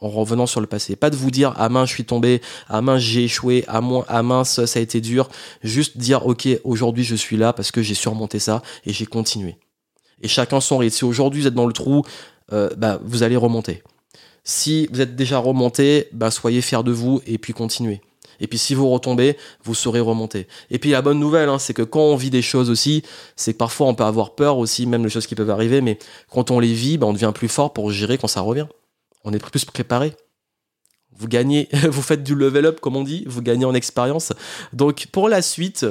en 0.00 0.08
revenant 0.08 0.46
sur 0.46 0.60
le 0.60 0.66
passé. 0.66 0.96
Pas 0.96 1.08
de 1.08 1.16
vous 1.16 1.30
dire 1.30 1.54
ah 1.56 1.68
mince 1.70 1.88
je 1.88 1.94
suis 1.94 2.04
tombé, 2.04 2.42
ah 2.68 2.82
mince 2.82 3.00
j'ai 3.00 3.24
échoué, 3.24 3.64
ah, 3.68 3.80
ah 4.08 4.22
mince 4.22 4.64
ça 4.66 4.78
a 4.78 4.82
été 4.82 5.00
dur. 5.00 5.28
Juste 5.62 5.96
dire 5.96 6.26
ok 6.26 6.46
aujourd'hui 6.62 7.04
je 7.04 7.14
suis 7.14 7.38
là 7.38 7.54
parce 7.54 7.70
que 7.70 7.82
j'ai 7.82 7.94
surmonté 7.94 8.38
ça 8.38 8.62
et 8.84 8.92
j'ai 8.92 9.06
continué. 9.06 9.56
Et 10.20 10.28
chacun 10.28 10.60
son 10.60 10.78
rythme. 10.78 10.96
Si 10.96 11.04
aujourd'hui 11.04 11.40
vous 11.40 11.46
êtes 11.46 11.54
dans 11.54 11.66
le 11.66 11.72
trou, 11.72 12.02
bah, 12.50 13.00
vous 13.02 13.22
allez 13.22 13.36
remonter. 13.36 13.82
Si 14.44 14.88
vous 14.92 15.00
êtes 15.00 15.16
déjà 15.16 15.38
remonté, 15.38 16.08
bah, 16.12 16.30
soyez 16.30 16.60
fiers 16.60 16.82
de 16.82 16.92
vous 16.92 17.22
et 17.26 17.38
puis 17.38 17.54
continuez. 17.54 18.00
Et 18.40 18.46
puis 18.46 18.58
si 18.58 18.74
vous 18.74 18.88
retombez, 18.88 19.36
vous 19.62 19.74
saurez 19.74 20.00
remonter. 20.00 20.46
Et 20.70 20.78
puis 20.78 20.90
la 20.90 21.02
bonne 21.02 21.18
nouvelle, 21.18 21.48
hein, 21.48 21.58
c'est 21.58 21.74
que 21.74 21.82
quand 21.82 22.00
on 22.00 22.16
vit 22.16 22.30
des 22.30 22.42
choses 22.42 22.70
aussi, 22.70 23.02
c'est 23.36 23.52
que 23.52 23.58
parfois 23.58 23.86
on 23.86 23.94
peut 23.94 24.04
avoir 24.04 24.34
peur 24.34 24.58
aussi, 24.58 24.86
même 24.86 25.04
les 25.04 25.10
choses 25.10 25.26
qui 25.26 25.34
peuvent 25.34 25.50
arriver, 25.50 25.80
mais 25.80 25.98
quand 26.30 26.50
on 26.50 26.60
les 26.60 26.72
vit, 26.72 26.98
ben, 26.98 27.08
on 27.08 27.12
devient 27.12 27.32
plus 27.34 27.48
fort 27.48 27.72
pour 27.72 27.90
gérer 27.90 28.18
quand 28.18 28.28
ça 28.28 28.40
revient. 28.40 28.66
On 29.24 29.32
est 29.32 29.38
plus 29.38 29.64
préparé. 29.64 30.14
Vous 31.16 31.28
gagnez, 31.28 31.68
vous 31.90 32.02
faites 32.02 32.22
du 32.22 32.34
level 32.34 32.66
up 32.66 32.80
comme 32.80 32.96
on 32.96 33.04
dit, 33.04 33.24
vous 33.26 33.42
gagnez 33.42 33.64
en 33.64 33.74
expérience. 33.74 34.32
Donc 34.72 35.06
pour 35.12 35.28
la 35.28 35.42
suite, 35.42 35.86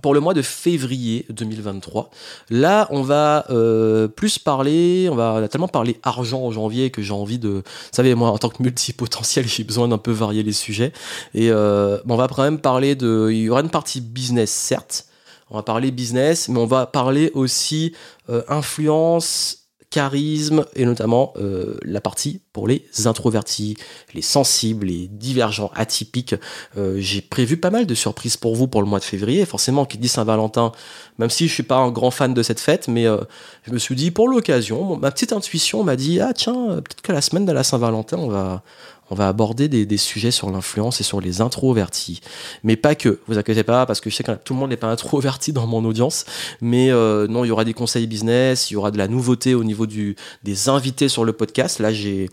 pour 0.00 0.14
le 0.14 0.20
mois 0.20 0.32
de 0.32 0.40
février 0.40 1.26
2023. 1.28 2.10
Là, 2.48 2.86
on 2.90 3.02
va 3.02 3.44
euh, 3.50 4.08
plus 4.08 4.38
parler, 4.38 5.08
on 5.10 5.14
va 5.14 5.46
tellement 5.48 5.68
parler 5.68 6.00
argent 6.02 6.42
en 6.42 6.50
janvier 6.50 6.90
que 6.90 7.02
j'ai 7.02 7.12
envie 7.12 7.38
de, 7.38 7.48
vous 7.48 7.62
savez, 7.92 8.14
moi 8.14 8.30
en 8.30 8.38
tant 8.38 8.48
que 8.48 8.62
multipotentiel, 8.62 9.46
j'ai 9.48 9.64
besoin 9.64 9.88
d'un 9.88 9.98
peu 9.98 10.12
varier 10.12 10.42
les 10.42 10.52
sujets. 10.52 10.92
Et 11.34 11.50
euh, 11.50 11.98
on 12.08 12.16
va 12.16 12.26
quand 12.28 12.42
même 12.42 12.58
parler 12.58 12.94
de, 12.94 13.28
il 13.30 13.42
y 13.42 13.50
aura 13.50 13.60
une 13.60 13.70
partie 13.70 14.00
business 14.00 14.50
certes, 14.50 15.06
on 15.50 15.56
va 15.56 15.62
parler 15.62 15.90
business, 15.90 16.48
mais 16.48 16.58
on 16.58 16.66
va 16.66 16.86
parler 16.86 17.30
aussi 17.34 17.92
euh, 18.30 18.42
influence 18.48 19.61
charisme 19.92 20.64
et 20.74 20.86
notamment 20.86 21.34
euh, 21.36 21.76
la 21.82 22.00
partie 22.00 22.40
pour 22.54 22.66
les 22.66 22.82
introvertis, 23.04 23.76
les 24.14 24.22
sensibles, 24.22 24.86
les 24.86 25.06
divergents, 25.06 25.70
atypiques. 25.74 26.34
Euh, 26.78 26.96
j'ai 26.98 27.20
prévu 27.20 27.58
pas 27.58 27.70
mal 27.70 27.86
de 27.86 27.94
surprises 27.94 28.38
pour 28.38 28.56
vous 28.56 28.66
pour 28.66 28.80
le 28.80 28.88
mois 28.88 28.98
de 28.98 29.04
février. 29.04 29.44
Forcément, 29.44 29.84
qui 29.84 29.98
dit 29.98 30.08
Saint-Valentin, 30.08 30.72
même 31.18 31.28
si 31.28 31.46
je 31.46 31.52
suis 31.52 31.62
pas 31.62 31.76
un 31.76 31.90
grand 31.90 32.10
fan 32.10 32.32
de 32.32 32.42
cette 32.42 32.58
fête, 32.58 32.88
mais 32.88 33.06
euh, 33.06 33.18
je 33.64 33.72
me 33.72 33.78
suis 33.78 33.94
dit 33.94 34.10
pour 34.10 34.28
l'occasion, 34.28 34.96
ma 34.96 35.10
petite 35.10 35.32
intuition 35.32 35.84
m'a 35.84 35.94
dit 35.94 36.20
ah 36.20 36.32
tiens 36.32 36.54
peut-être 36.76 37.02
que 37.02 37.12
la 37.12 37.20
semaine 37.20 37.44
de 37.44 37.52
la 37.52 37.62
Saint-Valentin 37.62 38.16
on 38.16 38.28
va 38.28 38.62
on 39.10 39.14
va 39.14 39.28
aborder 39.28 39.68
des, 39.68 39.96
sujets 39.96 40.30
sur 40.30 40.50
l'influence 40.50 41.00
et 41.00 41.04
sur 41.04 41.20
les 41.20 41.40
introvertis. 41.40 42.20
Mais 42.64 42.76
pas 42.76 42.94
que, 42.94 43.20
vous 43.28 43.38
inquiétez 43.38 43.62
pas, 43.62 43.84
parce 43.84 44.00
que 44.00 44.08
je 44.08 44.16
sais 44.16 44.24
que 44.24 44.32
tout 44.32 44.54
le 44.54 44.60
monde 44.60 44.70
n'est 44.70 44.76
pas 44.76 44.88
introverti 44.88 45.52
dans 45.52 45.66
mon 45.66 45.84
audience, 45.84 46.24
mais 46.60 46.90
euh, 46.90 47.26
non, 47.26 47.44
il 47.44 47.48
y 47.48 47.50
aura 47.50 47.64
des 47.64 47.74
conseils 47.74 48.06
business, 48.06 48.70
il 48.70 48.74
y 48.74 48.76
aura 48.76 48.90
de 48.90 48.98
la 48.98 49.08
nouveauté 49.08 49.54
au 49.54 49.64
niveau 49.64 49.86
des 49.86 50.68
invités 50.68 51.08
sur 51.08 51.24
le 51.24 51.32
podcast. 51.32 51.78
Là, 51.78 51.92
j'ai 51.92 52.30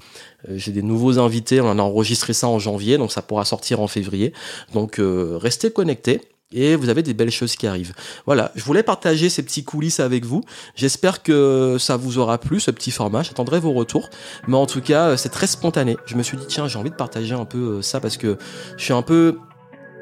euh, 0.48 0.54
j'ai 0.56 0.72
des 0.72 0.82
nouveaux 0.82 1.20
invités, 1.20 1.62
on 1.62 1.70
a 1.70 1.82
enregistré 1.82 2.34
ça 2.34 2.48
en 2.48 2.60
janvier, 2.60 2.98
donc 2.98 3.12
ça 3.12 3.22
pourra 3.22 3.46
sortir 3.46 3.82
en 3.82 3.88
février. 3.88 4.34
Donc 4.74 5.00
euh, 5.00 5.38
restez 5.38 5.72
connectés 5.72 6.22
et 6.52 6.76
vous 6.76 6.90
avez 6.90 7.04
des 7.04 7.14
belles 7.14 7.32
choses 7.32 7.56
qui 7.56 7.68
arrivent. 7.68 7.94
Voilà, 8.26 8.52
je 8.56 8.64
voulais 8.64 8.84
partager 8.84 9.30
ces 9.30 9.44
petits 9.44 9.64
coulisses 9.64 10.00
avec 10.00 10.26
vous. 10.26 10.44
J'espère 10.76 11.22
que 11.22 11.78
ça 11.80 11.96
vous 11.96 12.18
aura 12.18 12.38
plu, 12.38 12.60
ce 12.60 12.72
petit 12.72 12.92
format. 12.92 13.22
J'attendrai 13.22 13.60
vos 13.60 13.74
retours. 13.74 14.10
Mais 14.48 14.58
en 14.58 14.66
tout 14.66 14.82
cas, 14.82 15.16
c'est 15.18 15.30
très 15.30 15.48
spontané. 15.48 15.98
Je 16.06 16.16
me 16.16 16.24
suis 16.24 16.38
dit, 16.38 16.46
tiens, 16.48 16.68
j'ai 16.68 16.80
envie 16.80 16.90
de 16.90 16.96
partager 16.96 17.36
un 17.36 17.46
peu 17.46 17.58
euh, 17.58 17.82
ça 17.82 18.00
parce 18.00 18.18
que 18.18 18.38
je 18.78 18.84
suis 18.84 18.94
un 18.94 19.04
peu... 19.04 19.38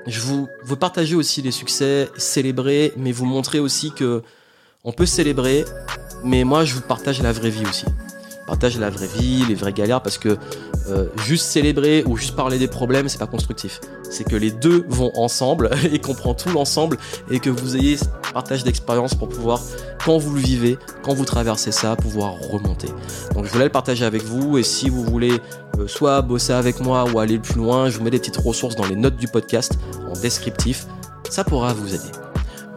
Je 0.06 0.22
vous 0.22 0.48
veux 0.64 0.78
partager 0.78 1.16
aussi 1.16 1.42
les 1.42 1.52
succès, 1.52 2.08
célébrer, 2.16 2.94
mais 2.96 3.12
vous 3.12 3.26
montrer 3.26 3.60
aussi 3.60 3.92
que 3.92 4.24
on 4.86 4.94
peut 4.94 5.06
célébrer, 5.06 5.66
mais 6.24 6.46
moi, 6.46 6.64
je 6.64 6.76
vous 6.76 6.82
partage 6.82 7.22
la 7.22 7.34
vraie 7.34 7.50
vie 7.50 7.66
aussi 7.66 7.84
partage 8.48 8.80
la 8.80 8.90
vraie 8.90 9.08
vie, 9.08 9.46
les 9.48 9.54
vraies 9.54 9.74
galères, 9.74 10.02
parce 10.02 10.18
que 10.18 10.38
euh, 10.90 11.06
juste 11.18 11.46
célébrer 11.46 12.04
ou 12.08 12.18
juste 12.18 12.36
parler 12.36 12.58
des 12.58 12.68
problèmes, 12.68 13.10
c'est 13.10 13.20
pas 13.20 13.28
constructif. 13.28 13.80
C'est 14.10 14.24
que 14.24 14.36
les 14.36 14.52
deux 14.52 14.86
vont 14.88 15.12
ensemble 15.16 15.70
et 15.92 16.00
qu'on 16.00 16.16
prend 16.16 16.34
tout 16.34 16.50
l'ensemble 16.50 16.98
et 17.30 17.40
que 17.40 17.50
vous 17.50 17.76
ayez 17.76 17.98
ce 17.98 18.06
partage 18.34 18.64
d'expérience 18.64 19.14
pour 19.14 19.30
pouvoir, 19.30 19.60
quand 20.04 20.18
vous 20.18 20.34
le 20.34 20.42
vivez, 20.42 20.78
quand 21.04 21.14
vous 21.14 21.26
traversez 21.26 21.72
ça, 21.72 21.96
pouvoir 21.96 22.34
remonter. 22.40 22.88
Donc 23.36 23.46
je 23.46 23.52
voulais 23.52 23.66
le 23.66 23.72
partager 23.72 24.06
avec 24.06 24.24
vous 24.24 24.58
et 24.58 24.64
si 24.64 24.90
vous 24.90 25.04
voulez 25.04 25.40
euh, 25.78 25.88
soit 25.88 26.22
bosser 26.22 26.54
avec 26.54 26.80
moi 26.80 27.06
ou 27.12 27.20
aller 27.20 27.38
plus 27.38 27.56
loin, 27.56 27.90
je 27.90 27.98
vous 27.98 28.04
mets 28.04 28.12
des 28.12 28.20
petites 28.20 28.38
ressources 28.38 28.76
dans 28.76 28.88
les 28.88 28.96
notes 28.96 29.18
du 29.18 29.28
podcast 29.28 29.78
en 30.10 30.14
descriptif. 30.20 30.88
Ça 31.30 31.44
pourra 31.44 31.74
vous 31.74 31.94
aider. 31.94 32.27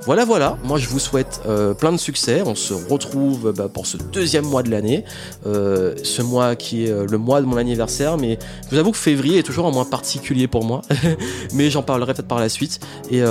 Voilà, 0.07 0.25
voilà. 0.25 0.57
Moi, 0.65 0.79
je 0.79 0.89
vous 0.89 0.99
souhaite 0.99 1.43
euh, 1.47 1.75
plein 1.75 1.93
de 1.93 1.99
succès. 1.99 2.43
On 2.45 2.55
se 2.55 2.73
retrouve 2.73 3.53
bah, 3.53 3.69
pour 3.69 3.87
ce 3.87 3.99
deuxième 3.99 4.47
mois 4.47 4.63
de 4.63 4.71
l'année. 4.71 5.05
Euh, 5.47 5.95
ce 6.03 6.23
mois 6.23 6.57
qui 6.57 6.87
est 6.87 6.91
euh, 6.91 7.07
le 7.07 7.19
mois 7.19 7.41
de 7.41 7.47
mon 7.47 7.59
anniversaire. 7.59 8.17
Mais 8.17 8.39
je 8.65 8.71
vous 8.71 8.79
avoue 8.79 8.93
que 8.93 8.99
février 8.99 9.39
est 9.39 9.43
toujours 9.43 9.67
un 9.67 9.71
mois 9.71 9.85
particulier 9.85 10.49
pour 10.49 10.65
moi. 10.65 10.81
mais 11.55 11.71
j'en 11.71 11.83
parlerai 11.83 12.15
peut-être 12.15 12.29
par 12.29 12.41
la 12.41 12.49
suite. 12.49 12.81
Et, 13.11 13.23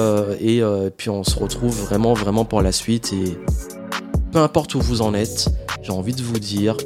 puis, 0.95 1.09
on 1.09 1.23
se 1.23 1.39
retrouve 1.39 1.75
vraiment, 1.75 2.13
vraiment 2.13 2.45
pour 2.45 2.61
la 2.61 2.71
suite. 2.71 3.13
Et 3.13 3.37
peu 4.31 4.39
importe 4.39 4.75
où 4.75 4.79
vous 4.79 5.01
en 5.01 5.13
êtes, 5.13 5.49
j'ai 5.81 5.91
envie 5.91 6.13
de 6.13 6.21
vous 6.21 6.39
dire 6.39 6.77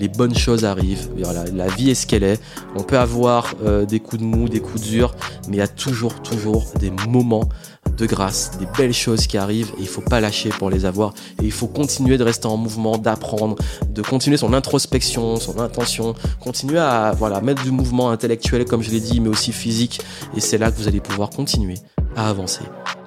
les 0.00 0.08
bonnes 0.08 0.36
choses 0.36 0.66
arrivent. 0.66 1.08
La 1.54 1.68
vie 1.68 1.88
est 1.90 1.94
ce 1.94 2.06
qu'elle 2.06 2.22
est. 2.24 2.38
On 2.76 2.82
peut 2.82 2.98
avoir 2.98 3.54
des 3.88 3.98
coups 3.98 4.20
de 4.20 4.26
mou, 4.26 4.46
des 4.48 4.60
coups 4.60 4.82
durs, 4.82 5.14
mais 5.48 5.56
il 5.56 5.60
y 5.60 5.62
a 5.62 5.68
toujours, 5.68 6.20
toujours 6.20 6.66
des 6.78 6.90
moments 6.90 7.48
de 7.96 8.06
grâce, 8.06 8.52
des 8.58 8.66
belles 8.76 8.92
choses 8.92 9.26
qui 9.26 9.38
arrivent 9.38 9.72
et 9.78 9.80
il 9.80 9.88
faut 9.88 10.00
pas 10.00 10.20
lâcher 10.20 10.50
pour 10.50 10.70
les 10.70 10.84
avoir 10.84 11.14
et 11.40 11.44
il 11.44 11.52
faut 11.52 11.66
continuer 11.66 12.18
de 12.18 12.24
rester 12.24 12.46
en 12.46 12.56
mouvement, 12.56 12.98
d'apprendre, 12.98 13.56
de 13.88 14.02
continuer 14.02 14.36
son 14.36 14.52
introspection, 14.52 15.36
son 15.36 15.58
intention, 15.58 16.14
continuer 16.40 16.78
à 16.78 17.12
voilà, 17.16 17.40
mettre 17.40 17.62
du 17.62 17.70
mouvement 17.70 18.10
intellectuel 18.10 18.64
comme 18.64 18.82
je 18.82 18.90
l'ai 18.90 19.00
dit 19.00 19.20
mais 19.20 19.28
aussi 19.28 19.52
physique 19.52 20.00
et 20.36 20.40
c'est 20.40 20.58
là 20.58 20.70
que 20.70 20.76
vous 20.76 20.88
allez 20.88 21.00
pouvoir 21.00 21.30
continuer 21.30 21.76
à 22.16 22.28
avancer. 22.28 22.62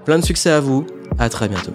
Plein 0.05 0.19
de 0.19 0.25
succès 0.25 0.49
à 0.49 0.59
vous, 0.59 0.85
à 1.17 1.29
très 1.29 1.47
bientôt. 1.47 1.73